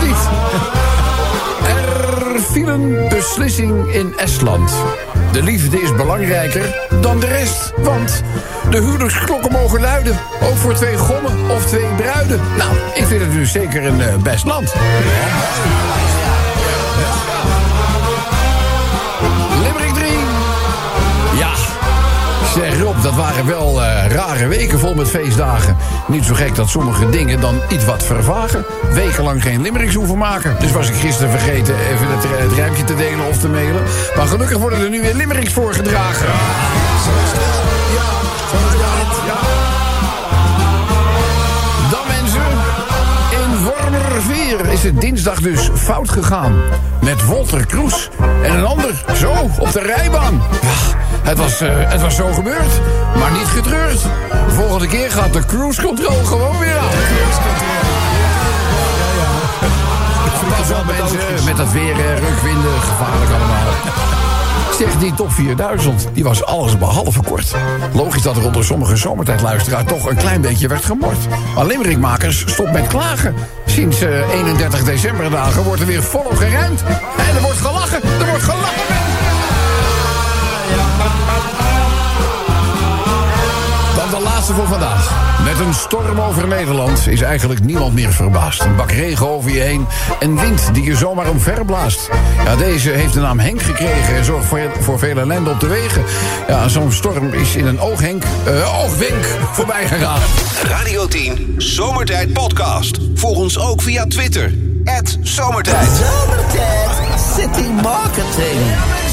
Er 2.35 2.41
viel 2.41 3.09
beslissing 3.09 3.93
in 3.93 4.15
Estland. 4.17 4.73
De 5.33 5.43
liefde 5.43 5.81
is 5.81 5.95
belangrijker 5.95 6.89
dan 7.01 7.21
de 7.21 7.27
rest. 7.27 7.73
Want 7.77 8.23
de 8.71 8.77
huwelijksklokken 8.77 9.53
mogen 9.53 9.81
luiden. 9.81 10.19
Ook 10.43 10.57
voor 10.57 10.75
twee 10.75 10.97
gommen 10.97 11.51
of 11.51 11.67
twee 11.67 11.87
bruiden. 11.97 12.41
Nou, 12.59 12.77
ik 12.95 13.05
vind 13.07 13.21
het 13.21 13.33
dus 13.33 13.53
zeker 13.53 13.85
een 13.85 14.01
eh, 14.01 14.17
best 14.17 14.45
land. 14.45 14.73
Dat 23.05 23.15
waren 23.15 23.47
wel 23.47 23.83
eh, 23.83 24.07
rare 24.07 24.47
weken 24.47 24.79
vol 24.79 24.95
met 24.95 25.09
feestdagen. 25.09 25.77
Niet 26.07 26.25
zo 26.25 26.35
gek 26.35 26.55
dat 26.55 26.69
sommige 26.69 27.11
dingen 27.11 27.41
dan 27.41 27.61
iets 27.69 27.85
wat 27.85 28.03
vervagen. 28.03 28.65
Wekenlang 28.93 29.43
geen 29.43 29.61
limericks 29.61 29.95
hoeven 29.95 30.19
maken. 30.19 30.57
Dus 30.59 30.73
was 30.73 30.89
ik 30.89 30.95
gisteren 30.95 31.31
vergeten 31.31 31.75
even 31.75 32.07
het, 32.09 32.25
het 32.29 32.53
rijmpje 32.53 32.85
te 32.85 32.95
delen 32.95 33.27
of 33.27 33.39
te 33.39 33.49
mailen. 33.49 33.83
Maar 34.17 34.27
gelukkig 34.27 34.59
worden 34.59 34.81
er 34.81 34.91
nu 34.91 35.01
weer 35.01 35.15
limericks 35.15 35.53
voorgedragen. 35.53 36.27
Is 44.71 44.83
het 44.83 45.01
dinsdag 45.01 45.41
dus 45.41 45.69
fout 45.75 46.11
gegaan. 46.11 46.55
Met 47.03 47.25
Wolter 47.25 47.67
Kroes 47.67 48.11
en 48.43 48.55
een 48.55 48.65
ander 48.65 49.05
zo 49.15 49.33
op 49.59 49.73
de 49.73 49.81
rijbaan. 49.81 50.43
Het 51.25 51.39
was, 51.39 51.61
eh, 51.61 51.69
het 51.77 52.01
was 52.01 52.17
zo 52.17 52.33
gebeurd, 52.33 52.81
maar 53.19 53.33
niet 53.33 53.47
getreurd. 53.47 54.01
Volgende 54.49 54.87
keer 54.87 55.11
gaat 55.11 55.33
de 55.33 55.45
cruise 55.47 55.83
control 55.83 56.25
gewoon 56.25 56.59
weer 56.59 56.79
aan. 56.79 56.89
Pas 60.59 60.85
mensen, 60.87 61.45
met 61.45 61.57
dat 61.57 61.73
weer, 61.73 61.93
eh, 61.93 62.19
rukwinden, 62.19 62.81
gevaarlijk 62.81 63.31
allemaal. 63.31 63.73
Zeg, 64.79 64.99
die 64.99 65.15
top 65.15 65.33
4000, 65.33 66.09
die 66.13 66.25
was 66.25 66.45
alles 66.45 66.79
behalve 66.79 67.23
kort. 67.23 67.55
Logisch 67.93 68.23
dat 68.23 68.37
er 68.37 68.47
onder 68.47 68.65
sommige 68.65 68.97
zomertijdluisteraars 68.97 69.85
toch 69.87 70.11
een 70.11 70.17
klein 70.17 70.41
beetje 70.41 70.69
werd 70.69 70.85
gemord. 70.85 71.19
Maar 71.55 71.67
Limerickmakers, 71.67 72.45
stop 72.47 72.73
met 72.73 72.87
klagen. 72.87 73.35
Sinds 73.67 74.01
eh, 74.01 74.31
31 74.33 74.85
december 74.85 75.31
dagen 75.31 75.63
wordt 75.63 75.81
er 75.81 75.87
weer 75.87 76.03
volop 76.03 76.37
geruimd. 76.37 76.83
En 77.29 77.37
er 77.37 77.43
wordt 77.43 77.59
laatste 84.49 84.63
voor 84.63 84.79
vandaag. 84.79 85.43
Met 85.45 85.67
een 85.67 85.75
storm 85.75 86.21
over 86.21 86.49
Nederland 86.49 87.07
is 87.07 87.21
eigenlijk 87.21 87.65
niemand 87.65 87.95
meer 87.95 88.13
verbaasd. 88.13 88.63
Een 88.63 88.77
bak 88.77 88.91
regen 88.91 89.29
over 89.29 89.51
je 89.51 89.61
heen 89.61 89.87
en 90.21 90.41
wind 90.41 90.75
die 90.75 90.85
je 90.85 90.97
zomaar 90.97 91.29
omver 91.29 91.65
blaast. 91.65 92.09
Ja, 92.45 92.57
deze 92.57 92.91
heeft 92.91 93.13
de 93.13 93.21
naam 93.21 93.39
Henk 93.39 93.63
gekregen 93.63 94.17
en 94.17 94.25
zorgt 94.25 94.47
voor, 94.47 94.61
voor 94.81 94.99
veel 94.99 95.19
ellende 95.19 95.51
op 95.51 95.61
de 95.61 95.67
wegen. 95.67 96.05
Ja, 96.49 96.69
zo'n 96.69 96.93
storm 96.93 97.33
is 97.33 97.57
in 97.57 97.67
een 97.67 97.81
ooghenk, 97.81 98.25
eh, 98.45 98.83
oogwenk 98.85 99.25
voorbij 99.53 99.87
gegaan. 99.87 100.21
Radio 100.63 101.07
10 101.07 101.55
Zomertijd 101.57 102.33
Podcast. 102.33 102.99
Volg 103.15 103.37
ons 103.37 103.59
ook 103.59 103.83
via 103.83 104.07
Twitter. 104.07 104.53
Zomertijd. 105.23 105.89
Zomertijd 105.89 106.91
City 107.37 107.69
Marketing. 107.83 109.04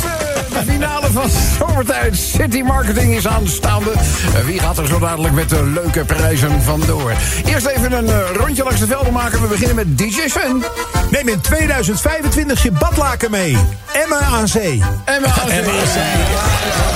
De 0.65 0.71
finale 0.71 1.12
van 1.12 1.30
Zomertijd 1.60 2.17
City 2.17 2.62
Marketing 2.62 3.15
is 3.15 3.28
aanstaande. 3.28 3.91
Eh, 3.91 4.45
Wie 4.45 4.60
gaat 4.60 4.78
er 4.78 4.88
zo 4.88 5.00
dadelijk 5.00 5.34
met 5.34 5.50
de 5.50 5.63
leuke 5.63 6.06
prijzen 6.06 6.62
vandoor? 6.62 7.12
Eerst 7.45 7.65
even 7.65 7.91
een 7.91 8.08
eh, 8.08 8.19
rondje 8.34 8.63
langs 8.63 8.80
de 8.80 8.88
velden 8.88 9.13
maken. 9.13 9.41
We 9.41 9.47
beginnen 9.47 9.76
met 9.76 9.97
DJ 9.97 10.28
Sven. 10.28 10.63
Neem 11.12 11.28
in 11.28 11.41
2025 11.41 12.63
je 12.63 12.71
badlaken 12.71 13.32
mee. 13.32 13.58
Emma 13.93 14.19
aan 14.19 14.47
zee. 14.47 14.77
Ja, 14.77 14.86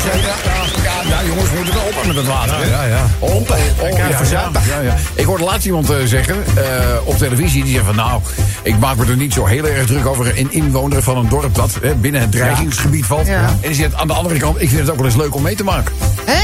ja, 0.10 0.36
ja, 0.84 1.10
ja, 1.10 1.23
jongens, 1.23 1.49
we 1.49 1.55
moeten 1.55 1.73
wel 1.73 1.84
op 1.84 2.05
met 2.08 2.15
het 2.15 2.27
water. 2.27 2.67
Ja, 2.69 2.84
ja. 2.84 3.05
Op, 3.19 3.31
op, 3.31 3.97
ja, 3.97 4.08
ja, 4.31 4.51
ja, 4.67 4.79
ja. 4.79 4.95
Ik 5.13 5.25
hoorde 5.25 5.43
laatst 5.43 5.65
iemand 5.65 5.89
eh, 5.89 5.97
zeggen 6.03 6.36
eh, 6.55 6.63
op 7.03 7.17
televisie. 7.17 7.63
Die 7.63 7.73
zei 7.73 7.86
van 7.86 7.95
nou, 7.95 8.21
ik 8.63 8.79
maak 8.79 8.95
me 8.95 9.05
er 9.05 9.15
niet 9.15 9.34
zo 9.34 9.45
heel 9.45 9.67
erg 9.67 9.86
druk 9.86 10.05
over. 10.05 10.39
Een 10.39 10.51
inwoner 10.51 11.03
van 11.03 11.17
een 11.17 11.29
dorp 11.29 11.55
dat 11.55 11.77
hè, 11.81 11.95
binnen 11.95 12.21
het 12.21 12.31
dreigingsgebied 12.31 13.05
valt. 13.05 13.27
Ja. 13.27 13.41
En 13.41 13.58
die 13.62 13.73
zegt 13.73 13.95
aan 13.95 14.08
de 14.08 14.13
andere 14.13 14.38
kant, 14.38 14.62
ik 14.62 14.69
vind 14.69 14.81
het 14.81 14.89
ook 14.89 14.97
wel 14.97 15.05
eens 15.05 15.15
leuk 15.15 15.36
om 15.36 15.41
mee 15.41 15.55
te 15.55 15.63
maken. 15.63 15.93
Hè? 16.25 16.41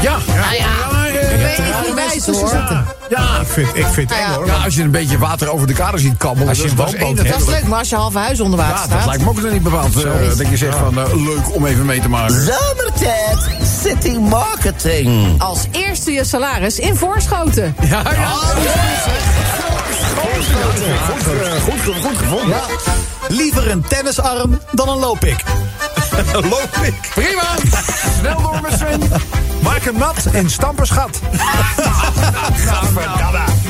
Ja. 0.00 0.16
Nou 0.26 0.54
ja, 0.54 1.05
eh, 1.58 2.78
ja. 3.08 3.40
Ik 3.40 3.46
vind, 3.46 3.68
ik 3.74 3.86
vind 3.86 4.10
het 4.10 4.18
Ja, 4.18 4.24
eng 4.26 4.34
hoor. 4.34 4.46
Ja, 4.46 4.54
als 4.64 4.74
je 4.74 4.82
een 4.82 4.90
beetje 4.90 5.18
water 5.18 5.48
over 5.52 5.66
de 5.66 5.72
kade 5.72 5.98
ziet 5.98 6.16
kabbelen. 6.16 6.48
Als 6.48 6.58
je 6.58 6.74
dat 6.74 6.92
een 6.92 6.98
woonboot 6.98 7.16
hebt. 7.26 7.28
Dat 7.38 7.40
is 7.40 7.54
leuk, 7.54 7.66
maar 7.66 7.78
als 7.78 7.88
je 7.88 7.96
half 7.96 8.14
huis 8.14 8.40
onder 8.40 8.58
water 8.58 8.74
Ja, 8.74 8.80
dat 8.80 8.90
staat... 8.90 9.06
lijkt 9.06 9.22
me 9.22 9.28
ook 9.28 9.42
nog 9.42 9.52
niet 9.52 9.62
bepaald. 9.62 10.04
eh, 10.04 10.12
dat 10.36 10.48
je 10.48 10.56
zegt 10.56 10.76
van, 10.76 10.98
eh, 11.00 11.14
leuk 11.14 11.54
om 11.54 11.66
even 11.66 11.86
mee 11.86 12.00
te 12.00 12.08
maken. 12.08 12.34
Zomertijd 12.34 13.38
City 13.82 14.16
Marketing. 14.18 15.42
Als 15.42 15.58
eerste 15.70 16.12
je 16.12 16.24
salaris 16.24 16.78
in 16.78 16.96
Voorschoten. 16.96 17.74
Ja, 17.80 18.02
ja. 18.16 18.26
Goed, 21.06 21.32
eh, 21.42 21.62
goed, 21.62 21.80
goed, 21.84 22.04
goed 22.04 22.16
gevonden. 22.18 22.56
Liever 23.28 23.70
een 23.70 23.84
tennisarm 23.88 24.60
dan 24.72 24.88
een 24.88 24.98
loopik. 24.98 25.42
Loop 26.52 26.76
ik. 26.82 26.94
Prima. 27.14 27.42
Snel 28.20 28.40
door 28.42 28.58
met 28.62 28.72
Sven. 28.72 29.00
Maak 29.62 29.82
hem 29.84 29.98
nat 29.98 30.24
en 30.32 30.50
stamp 30.50 30.78
een 30.80 30.86
schat. 30.86 31.20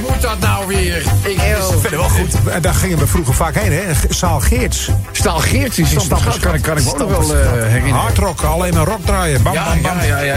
Moet 0.08 0.20
dat 0.22 0.38
nou 0.40 0.66
weer? 0.66 0.96
Ik 1.22 1.40
vind 1.70 1.82
het 1.82 1.90
wel 1.90 2.08
goed. 2.08 2.32
En 2.52 2.62
daar 2.62 2.74
gingen 2.74 2.98
we 2.98 3.06
vroeger 3.06 3.34
vaak 3.34 3.54
heen, 3.54 3.72
hè? 3.72 3.82
Zaal 4.08 4.40
Geerts. 4.40 4.88
Staal 5.12 5.38
Geertje 5.38 5.82
in 5.82 5.88
Stamperschat. 5.88 6.38
kan, 6.38 6.54
ik- 6.54 6.62
kan 6.62 6.76
ik 6.76 6.84
me 6.84 6.90
ook 6.90 6.98
nog 6.98 7.08
wel 7.10 7.34
eh, 7.36 7.50
herinneren. 7.52 7.98
Hardrock, 7.98 8.40
alleen 8.42 8.74
maar 8.74 8.84
rock 8.86 9.06
draaien. 9.06 9.42
Bam, 9.42 9.52
Ja, 9.52 9.64
bam, 9.64 9.82
bam. 9.82 9.96
ja, 10.00 10.18
ja, 10.20 10.36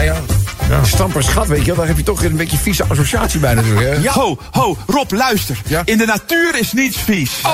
ja. 0.68 0.84
Stamperschat, 0.84 1.46
weet 1.46 1.60
je 1.60 1.66
wel, 1.66 1.74
daar 1.76 1.86
heb 1.86 1.96
je 1.96 2.02
toch 2.02 2.24
een 2.24 2.36
beetje 2.36 2.56
vieze 2.56 2.84
associatie 2.88 3.40
bij 3.40 3.54
natuurlijk. 3.54 4.02
Hè? 4.04 4.10
Ho, 4.10 4.38
ho, 4.50 4.76
Rob, 4.86 5.10
luister. 5.12 5.60
Ja? 5.66 5.82
In 5.84 5.98
de 5.98 6.04
natuur 6.06 6.58
is 6.58 6.72
niets 6.72 6.96
vies. 6.96 7.30
Oh, 7.42 7.52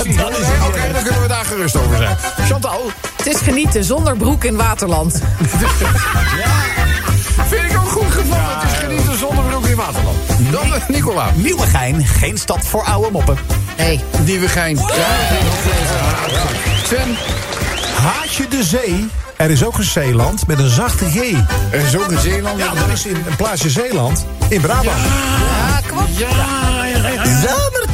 Oké, 0.00 0.92
dan 0.92 1.02
kunnen 1.02 1.22
we 1.22 1.28
daar 1.28 1.44
gerust 1.44 1.76
over 1.76 1.96
zijn. 1.96 2.16
Chantal, 2.48 2.90
Het 3.16 3.26
is 3.26 3.40
genieten 3.40 3.84
zonder 3.84 4.16
broek 4.16 4.44
in 4.44 4.56
waterland. 4.56 5.12
vind 7.48 7.64
ik 7.70 7.78
ook 7.78 7.88
goed 7.88 8.10
gevonden. 8.10 8.58
Het 8.58 8.72
is 8.72 8.78
genieten 8.78 9.18
zonder 9.18 9.44
broek 9.44 9.66
in 9.66 9.76
Waterland. 9.76 10.16
Dan 10.50 10.74
eh, 10.74 10.88
Nicola. 10.88 11.30
Nieuwegein, 11.34 12.06
geen 12.06 12.38
stad 12.38 12.66
voor 12.66 12.84
oude 12.84 13.10
moppen. 13.10 13.38
Hey. 13.76 14.00
Nieuwegein. 14.24 14.76
Ja, 14.76 14.84
Haat 18.02 18.34
je 18.34 18.48
de 18.48 18.64
zee? 18.64 19.08
Er 19.36 19.50
is 19.50 19.64
ook 19.64 19.78
een 19.78 19.84
Zeeland 19.84 20.46
met 20.46 20.58
een 20.58 20.70
zachte 20.70 21.04
G. 21.10 21.14
er 21.70 21.80
is 21.80 21.96
ook 21.96 22.10
een 22.10 22.20
Zeeland. 22.20 22.58
Ja, 22.58 22.74
dat 22.74 22.88
is 22.92 23.06
in 23.06 23.14
een 23.14 23.36
plaatsje 23.36 23.70
Zeeland. 23.70 24.26
In 24.48 24.60
Brabant. 24.60 24.84
Ja, 24.84 25.80
kom 25.88 25.98
op. 25.98 26.08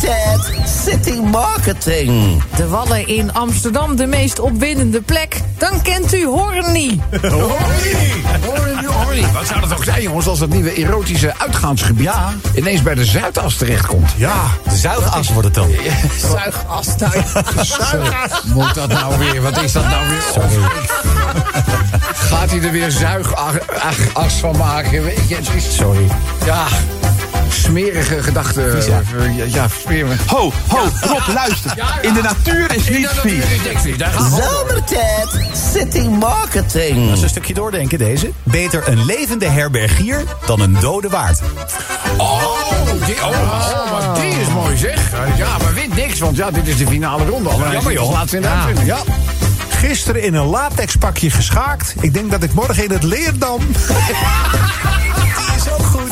Zomertijd 0.04 0.68
City 0.84 1.20
Marketing. 1.20 2.42
De 2.56 2.68
Wallen 2.68 3.08
in 3.08 3.32
Amsterdam, 3.32 3.96
de 3.96 4.06
meest 4.06 4.40
opwindende 4.40 5.00
plek. 5.00 5.40
Dan 5.58 5.82
kent 5.82 6.14
u 6.14 6.24
Horny. 6.26 7.00
Horny, 7.20 8.84
horny. 8.86 9.24
Wat 9.32 9.46
zou 9.46 9.60
dat 9.60 9.72
ook 9.72 9.84
zijn, 9.84 10.02
jongens, 10.02 10.26
als 10.26 10.38
dat 10.38 10.48
nieuwe 10.48 10.72
erotische 10.74 11.32
uitgaansgebied 11.38 12.04
Ja. 12.04 12.32
ineens 12.54 12.82
bij 12.82 12.94
de 12.94 13.04
Zuidas 13.04 13.56
terechtkomt? 13.56 14.10
Ja. 14.16 14.34
De 14.68 14.76
zuigas 14.76 15.28
wordt 15.28 15.44
het 15.44 15.54
dan. 15.54 15.68
Zuigas. 16.30 16.86
nou 16.96 18.04
ja. 18.04 18.28
Moet 18.54 18.74
dat 18.74 18.88
nou 18.88 19.18
weer? 19.18 19.42
Wat 19.42 19.62
is 19.62 19.72
dat 19.72 19.88
nou 19.88 20.08
weer? 20.08 20.22
Sorry. 20.32 20.62
Gaat 22.14 22.50
hij 22.50 22.60
er 22.62 22.70
weer 22.70 22.90
zuigas 22.90 24.32
van 24.40 24.56
maken? 24.56 25.04
Weet 25.04 25.28
je, 25.28 25.34
het 25.36 25.48
is, 25.54 25.74
Sorry. 25.76 26.06
ja, 26.44 26.66
smerige 27.54 28.22
gedachten. 28.22 28.76
Ja. 28.86 29.02
Eh, 29.18 29.36
Ja, 29.36 29.44
ja 29.44 29.66
smerig. 29.82 30.26
Ho, 30.26 30.52
ho, 30.68 30.78
Rob, 31.00 31.22
luister. 31.34 31.72
In 32.02 32.14
de 32.14 32.22
natuur 32.22 32.74
is 32.74 32.88
niets 32.88 33.12
vies. 33.20 33.44
Zomertijd 34.30 35.28
City 35.72 36.00
Marketing. 36.08 37.06
Dat 37.08 37.16
is 37.16 37.22
een 37.22 37.28
stukje 37.28 37.54
doordenken 37.54 37.98
deze. 37.98 38.30
Beter 38.42 38.88
een 38.88 39.04
levende 39.04 39.46
herbergier 39.48 40.22
dan 40.46 40.60
een 40.60 40.76
dode 40.80 41.08
waard. 41.08 41.40
Oh, 42.16 42.42
die, 43.06 43.14
oh, 43.14 43.28
oh, 43.28 43.90
maar 43.90 44.14
die 44.20 44.40
is 44.40 44.48
mooi 44.48 44.76
zeg. 44.76 45.10
Ja, 45.36 45.58
maar 45.62 45.74
wint 45.74 45.94
niks, 45.96 46.18
want 46.18 46.36
ja, 46.36 46.50
dit 46.50 46.66
is 46.66 46.76
de 46.76 46.86
finale 46.86 47.24
ronde. 47.26 47.48
al. 47.48 47.72
Jammer, 47.72 47.92
joh. 47.92 48.10
Laatste 48.12 48.36
in 48.36 48.42
de 48.42 48.48
uitzending. 48.48 48.86
Ja. 48.86 48.98
Gisteren 49.68 50.22
in 50.22 50.34
een 50.34 50.46
latexpakje 50.46 51.30
geschaakt. 51.30 51.94
Ik 52.00 52.14
denk 52.14 52.30
dat 52.30 52.42
ik 52.42 52.52
morgen 52.52 52.84
in 52.84 52.90
het 52.90 53.02
Leerdam... 53.02 53.60
Die 53.66 55.56
is 55.56 55.72
ook 55.72 55.86
goed 55.86 56.10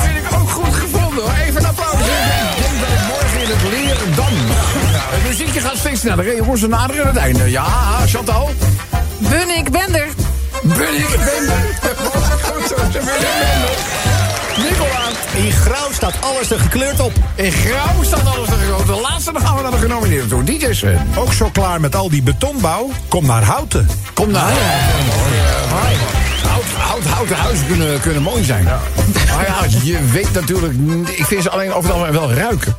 Even 1.52 1.64
een 1.64 1.70
applaus. 1.70 1.92
Ik 1.92 2.62
denk 2.62 2.80
dat 2.80 2.88
ik 2.88 3.06
morgen 3.08 3.40
in 3.42 3.48
het 3.48 3.62
leren 3.70 4.14
dan. 4.14 4.32
Ja, 4.92 5.16
het 5.16 5.28
muziekje 5.28 5.60
gaat 5.60 5.76
steeds 5.76 6.00
sneller. 6.00 6.24
hè, 6.24 6.30
Jongens, 6.30 6.60
we 6.60 6.66
naderen 6.66 7.06
het 7.06 7.16
einde. 7.16 7.50
Ja, 7.50 7.66
Chantal. 8.06 8.50
Bun, 9.18 9.56
ik 9.56 9.70
ben 9.70 9.94
er. 9.94 10.08
Ben 10.62 10.94
ik 10.94 11.08
ben 11.08 11.48
Goed 12.42 12.68
zo, 12.68 12.74
ben 12.76 12.86
ik 12.86 13.04
ben 13.04 14.64
Nicola. 14.64 15.00
In 15.34 15.52
grauw 15.52 15.92
staat 15.92 16.14
alles 16.20 16.50
er 16.50 16.58
gekleurd 16.58 17.00
op. 17.00 17.12
In 17.34 17.52
grauw 17.52 18.02
staat 18.02 18.26
alles 18.36 18.48
er 18.48 18.56
groot. 18.66 18.86
De 18.86 19.00
laatste, 19.00 19.32
dan 19.32 19.42
gaan 19.42 19.56
we 19.56 19.62
naar 19.62 19.70
de 19.70 19.78
genomineerden 19.78 20.28
toe. 20.28 20.44
DJ 20.44 20.72
Sven. 20.72 21.08
Ook 21.16 21.32
zo 21.32 21.48
klaar 21.52 21.80
met 21.80 21.96
al 21.96 22.08
die 22.08 22.22
betonbouw. 22.22 22.90
Kom 23.08 23.26
naar 23.26 23.42
Houten. 23.44 23.88
Kom 24.14 24.30
nou. 24.30 24.52
Hout, 25.68 26.21
hout, 26.92 27.04
houten 27.04 27.36
huizen 27.36 27.66
kunnen, 27.66 28.00
kunnen 28.00 28.22
mooi 28.22 28.44
zijn. 28.44 28.64
Maar 28.64 29.46
ja, 29.46 29.64
je 29.82 29.98
weet 30.12 30.32
natuurlijk... 30.32 30.74
Ik 31.10 31.24
vind 31.26 31.42
ze 31.42 31.50
alleen 31.50 31.72
over 31.72 31.90
het 31.90 31.98
algemeen 31.98 32.20
wel 32.20 32.32
ruiken. 32.32 32.76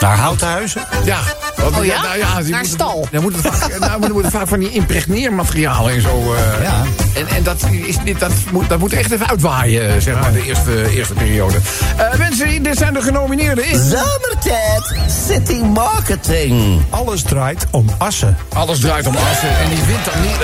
Naar 0.00 0.16
houten 0.18 0.46
huizen. 0.48 0.82
Ja. 1.04 1.18
Want, 1.56 1.76
Oh 1.78 1.84
ja? 1.84 2.02
nou 2.02 2.18
ja 2.18 2.26
die 2.42 2.50
Naar 2.50 2.60
moeten- 2.60 2.66
stal. 2.66 3.08
Dan 3.10 3.22
moeten 3.22 3.40
vaak, 3.42 3.68
nou, 3.68 3.80
maar 3.80 4.00
dan 4.00 4.12
moeten 4.12 4.30
vaak 4.30 4.48
van 4.48 4.58
die 4.58 4.70
impregneermaterialen 4.70 5.92
en 5.94 6.00
zo. 6.00 6.34
eh, 6.34 6.62
Ja. 6.62 6.82
En, 7.14 7.26
en 7.36 7.42
dat, 7.42 7.64
is, 7.86 7.96
dit, 8.04 8.20
dat, 8.20 8.30
moet, 8.52 8.68
dat 8.68 8.78
moet 8.78 8.92
echt 8.92 9.10
even 9.12 9.28
uitwaaien, 9.28 10.02
zeg 10.02 10.20
maar, 10.20 10.32
de 10.32 10.42
eerste, 10.46 10.90
eerste 10.90 11.14
periode. 11.14 11.58
Eh, 11.96 12.18
mensen, 12.18 12.62
dit 12.62 12.76
zijn 12.78 12.94
de 12.94 13.02
genomineerden 13.02 13.64
in. 13.64 13.78
Zomertijd 13.78 14.94
City 15.28 15.60
Marketing. 15.62 16.82
Alles 16.90 17.22
draait 17.22 17.66
om 17.70 17.86
assen. 17.98 18.36
Alles 18.54 18.80
draait 18.80 19.06
om 19.06 19.16
Assen 19.30 19.48
en 19.58 19.68
die 19.68 19.82
wint 19.86 20.04
dan 20.04 20.20
niet. 20.22 20.36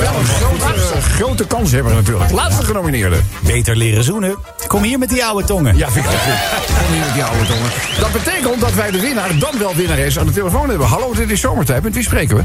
Wel 0.00 0.18
een 0.18 0.26
grote, 0.26 1.00
grote 1.14 1.46
kans 1.46 1.70
hebben 1.72 1.94
natuurlijk. 1.94 2.30
Laatste 2.30 2.64
genomineerde. 2.64 3.16
Beter 3.40 3.76
leren 3.76 4.04
zoenen. 4.04 4.36
Kom 4.66 4.82
hier 4.82 4.98
met 4.98 5.08
die 5.08 5.24
oude 5.24 5.46
tongen. 5.46 5.76
Ja, 5.76 5.90
vind 5.90 6.04
ik 6.04 6.10
ook 6.10 6.18
goed. 6.18 6.76
Kom 6.76 6.92
hier 6.92 7.04
met 7.04 7.14
die 7.14 7.22
oude 7.24 7.46
tongen. 7.46 7.70
Dat 8.00 8.12
betekent 8.24 8.60
dat 8.60 8.74
wij 8.74 8.90
de 8.90 9.00
winnaar, 9.00 9.38
dan 9.38 9.58
wel 9.58 9.74
winnares, 9.74 10.18
aan 10.18 10.26
de 10.26 10.32
telefoon 10.32 10.68
hebben. 10.68 10.86
Hallo, 10.86 11.14
dit 11.14 11.30
is 11.30 11.40
Zomertijd. 11.40 11.82
Met 11.82 11.94
wie 11.94 12.02
spreken 12.02 12.36
we? 12.36 12.42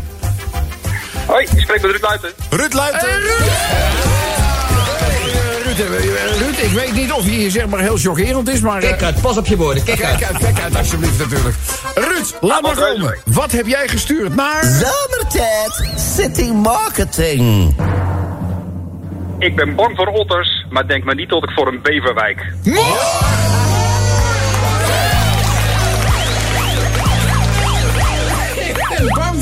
Hoi, 1.27 1.43
ik 1.51 1.59
spreek 1.59 1.81
met 1.81 1.91
Ruud 1.91 2.01
Luiten. 2.01 2.29
Ruud 2.49 2.73
Luiten. 2.73 3.07
Eh, 3.09 3.15
Ruud! 3.15 3.47
Eh, 5.79 5.85
Ruud, 5.87 6.15
eh, 6.15 6.37
Ruud, 6.39 6.57
ik 6.57 6.69
weet 6.71 6.93
niet 6.93 7.11
of 7.11 7.23
hij 7.23 7.31
hier 7.31 7.51
zeg 7.51 7.67
maar 7.67 7.79
heel 7.79 7.97
chockerend 7.97 8.49
is, 8.49 8.59
maar... 8.59 8.81
eh, 8.81 8.89
Kijk 8.89 9.01
uit, 9.03 9.21
pas 9.21 9.37
op 9.37 9.45
je 9.45 9.57
woorden. 9.57 9.83
Kijk 9.83 10.03
uit. 10.03 10.17
Kijk 10.17 10.31
uit, 10.31 10.43
kijk 10.43 10.59
uit 10.61 10.75
alsjeblieft 10.77 11.19
natuurlijk. 11.19 11.55
Ruud, 11.95 12.33
laat 12.41 12.61
maar 12.61 12.75
komen. 12.75 13.17
Wat 13.25 13.51
heb 13.51 13.67
jij 13.67 13.87
gestuurd 13.87 14.35
naar... 14.35 14.63
Zomertijd 14.63 15.91
City 16.15 16.51
Marketing. 16.51 17.75
Ik 19.39 19.55
ben 19.55 19.75
bang 19.75 19.95
voor 19.95 20.07
otters, 20.07 20.65
maar 20.69 20.87
denk 20.87 21.03
maar 21.03 21.15
niet 21.15 21.29
dat 21.29 21.43
ik 21.43 21.49
voor 21.55 21.67
een 21.67 21.79
beverwijk. 21.81 22.39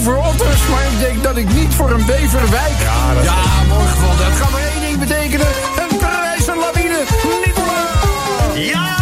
Voor 0.02 0.18
otters, 0.18 0.68
maar 0.68 0.86
ik 0.92 1.00
denk 1.00 1.24
dat 1.24 1.38
ik 1.38 1.54
niet 1.54 1.74
voor 1.74 1.92
een 1.92 2.06
beverwijk... 2.06 2.80
Ja, 2.80 3.14
dat 3.14 3.24
ja 3.24 3.64
mooi 3.70 3.88
gevonden. 3.88 4.26
Het 4.26 4.40
kan 4.40 4.52
maar 4.52 4.62
één 4.62 4.82
ding 4.82 5.00
betekenen. 5.00 5.48
Een 5.48 5.98
prijzenlawine. 5.98 7.04
Nicola! 7.46 7.90
Ja. 8.54 9.01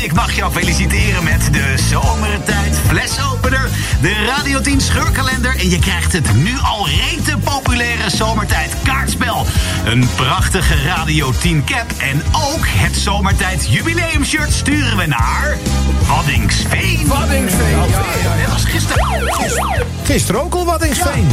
Ik 0.00 0.12
mag 0.12 0.32
jou 0.32 0.52
feliciteren 0.52 1.24
met 1.24 1.48
de 1.52 1.74
Zomertijd 1.90 2.78
Flesopener, 2.86 3.68
de 4.00 4.24
Radio 4.36 4.60
10 4.60 4.80
scheurkalender 4.80 5.56
en 5.58 5.70
je 5.70 5.78
krijgt 5.78 6.12
het 6.12 6.34
nu 6.34 6.58
al 6.62 6.88
rete 6.88 7.36
populaire 7.44 8.10
Zomertijd 8.10 8.72
kaartspel. 8.84 9.46
Een 9.84 10.08
prachtige 10.16 10.82
Radio 10.82 11.32
10 11.40 11.64
cap 11.64 11.84
en 11.98 12.22
ook 12.32 12.66
het 12.66 12.96
Zomertijd 12.96 13.66
jubileumshirt 13.70 14.52
sturen 14.52 14.96
we 14.96 15.06
naar 15.06 15.56
Waddingsveen. 16.06 17.06
Waddingsveen. 17.06 17.70
Ja, 17.70 17.84
ja, 18.36 18.42
Dat 18.42 18.52
was 18.52 18.64
gisteren. 18.64 19.06
Gisteren 20.04 20.42
ook 20.42 20.54
al 20.54 20.64
wat 20.64 20.84
in 20.84 20.94
Veen. 20.94 21.28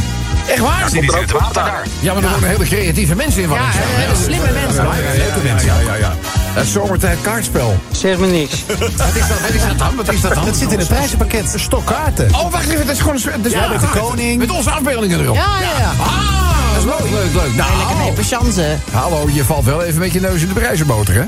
Echt 0.47 0.59
waar? 0.59 0.89
Zit 0.89 1.03
iets 1.03 1.13
in 1.13 1.21
het 1.21 1.31
water 1.31 1.63
daar. 1.63 1.83
Ja, 1.99 2.13
maar 2.13 2.23
er 2.23 2.29
wonen 2.29 2.49
hele 2.49 2.65
creatieve 2.65 3.15
mensen 3.15 3.41
in 3.43 3.49
Ja, 3.49 3.55
Waddingsveen. 3.55 3.95
hele 3.95 4.15
slimme 4.23 4.51
mensen. 4.51 4.83
Ja, 4.83 4.95
ja, 4.95 5.17
leuke 5.17 5.39
mensen. 5.43 5.67
Ja, 5.85 5.95
ja, 5.95 6.13
Het 6.53 6.67
zomertijd 6.67 7.21
kaartspel. 7.21 7.75
Zeg 7.91 8.17
me 8.17 8.27
niks. 8.27 8.63
Wat 8.67 9.15
is 9.15 9.27
dat, 9.27 9.39
wat 9.41 9.49
is 9.53 9.61
dat 9.67 9.77
dan? 9.77 9.95
Wat 9.95 10.13
is 10.13 10.21
dat 10.21 10.33
dan? 10.33 10.45
Dat 10.45 10.55
zit 10.55 10.71
in 10.71 10.79
het 10.79 10.87
prijzenpakket. 10.87 11.53
Stokkaarten. 11.55 12.29
Oh, 12.33 12.51
wacht 12.51 12.65
even. 12.65 12.79
Het 12.79 12.89
is 12.89 12.99
gewoon 12.99 13.15
een... 13.15 13.31
Het 13.31 13.45
is 13.45 13.51
Ja, 13.51 13.67
met 13.67 13.79
de 13.81 13.87
koning. 13.87 14.37
Met 14.39 14.51
onze 14.51 14.69
afbeeldingen 14.71 15.19
erop. 15.21 15.35
Ja, 15.35 15.59
ja, 15.61 15.77
ja. 15.79 15.91
Ah, 15.99 16.73
dat 16.73 16.83
is 16.83 16.89
leuk, 16.99 17.11
leuk, 17.11 17.33
leuk. 17.33 17.55
Nou, 17.55 17.77
Lekker 17.77 17.95
mee 17.97 18.11
patiënten. 18.11 18.81
hallo, 18.91 19.29
je 19.33 19.43
valt 19.43 19.65
wel 19.65 19.83
even 19.83 19.99
met 19.99 20.13
je 20.13 20.19
neus 20.19 20.41
in 20.41 20.47
de 20.47 20.53
prijzenboter, 20.53 21.13
hè? 21.13 21.23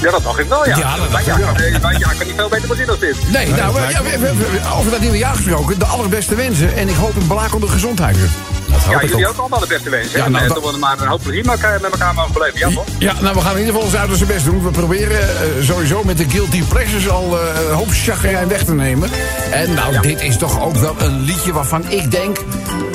Ja, 0.00 0.10
dat 0.10 0.22
dacht 0.24 0.38
ik 0.38 0.48
wel, 0.48 0.68
ja. 0.68 0.76
Ja, 0.76 0.96
dat 0.96 1.10
dacht 1.10 1.24
Wij 1.26 1.34
ik 1.34 1.40
wel. 1.40 1.54
jagen- 1.54 1.74
eh, 1.74 1.80
Wij 1.80 1.96
jagen 1.98 2.26
niet 2.26 2.34
veel 2.36 2.48
beter 2.48 2.66
voorzien 2.66 2.86
dan 2.86 2.96
dit. 3.00 3.16
Nee, 3.32 3.48
nou, 3.48 3.74
we- 3.74 3.80
ja, 3.90 4.02
we- 4.02 4.18
we- 4.18 4.34
we- 4.34 4.60
over 4.78 4.90
dat 4.90 5.00
nieuwe 5.00 5.16
jaar 5.18 5.34
gesproken. 5.34 5.78
De 5.78 5.84
allerbeste 5.84 6.34
wensen. 6.34 6.76
En 6.76 6.88
ik 6.88 6.94
hoop 6.96 7.16
een 7.16 7.26
blakende 7.26 7.68
gezondheid. 7.68 8.16
Ruud. 8.16 8.30
Ja, 8.90 9.00
jullie 9.06 9.28
ook 9.28 9.36
allemaal 9.36 9.58
de 9.60 9.66
beste 9.66 9.90
wensen. 9.90 10.18
Ja, 10.18 10.24
en 10.24 10.30
nou, 10.32 10.44
eh, 10.44 10.50
dat- 10.54 10.62
dat 10.62 10.72
we 10.72 10.78
maar 10.78 11.00
een 11.00 11.06
hoop 11.06 11.22
plezier 11.22 11.44
met 11.44 11.54
elkaar, 11.54 11.80
met 11.80 11.90
elkaar 11.90 12.14
mogen 12.14 12.32
beleven. 12.32 12.58
Ja, 12.58 12.68
toch? 12.74 12.84
Ja, 12.98 13.14
nou, 13.20 13.34
we 13.34 13.40
gaan 13.40 13.52
in 13.52 13.58
ieder 13.58 13.72
geval 13.72 13.88
ons 13.88 13.96
uiterste 13.96 14.24
best 14.24 14.44
doen. 14.44 14.62
We 14.64 14.70
proberen 14.70 15.20
eh, 15.20 15.46
sowieso 15.62 16.02
met 16.04 16.18
de 16.18 16.24
Guilty 16.28 16.62
Pleasures 16.62 17.08
al 17.08 17.38
eh, 17.38 17.60
een 17.68 17.74
hoop 17.74 17.88
chagrijn 17.90 18.48
weg 18.48 18.64
te 18.64 18.72
nemen. 18.74 19.10
En 19.50 19.74
nou, 19.74 20.00
dit 20.00 20.20
is 20.22 20.36
toch 20.36 20.60
ook 20.62 20.76
wel 20.76 20.94
een 20.98 21.20
liedje 21.20 21.52
waarvan 21.52 21.84
ik 21.90 22.10
denk... 22.10 22.38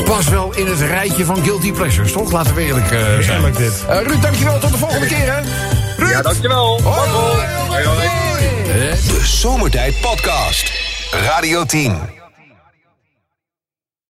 pas 0.05 0.27
wel 0.27 0.53
in 0.55 0.67
het 0.67 0.79
rijtje 0.79 1.25
van 1.25 1.43
Guilty 1.43 1.71
Pleasures, 1.71 2.11
toch? 2.11 2.31
Laten 2.31 2.55
we 2.55 2.61
eerlijk 2.61 2.91
eh, 2.91 2.99
zijn. 2.99 3.21
Heerlijk 3.23 3.57
dit. 3.57 3.83
Eh, 3.89 4.01
Ruud, 4.01 4.21
dankjewel. 4.21 4.59
Tot 4.59 4.71
de 4.71 4.77
volgende 4.77 5.05
keer, 5.07 5.33
hè? 5.35 5.41
Ruud! 5.97 6.09
Ja, 6.09 6.21
dankjewel. 6.21 6.81
Hoi, 6.81 6.93
Hoi, 6.93 7.09
hoi, 7.09 7.67
hoi. 7.67 7.83
Hoi, 7.83 7.83
hoi. 7.83 8.09
De 8.65 9.19
Zomertijd 9.23 10.01
Podcast. 10.01 10.71
Radio 11.11 11.65
10. 11.65 12.24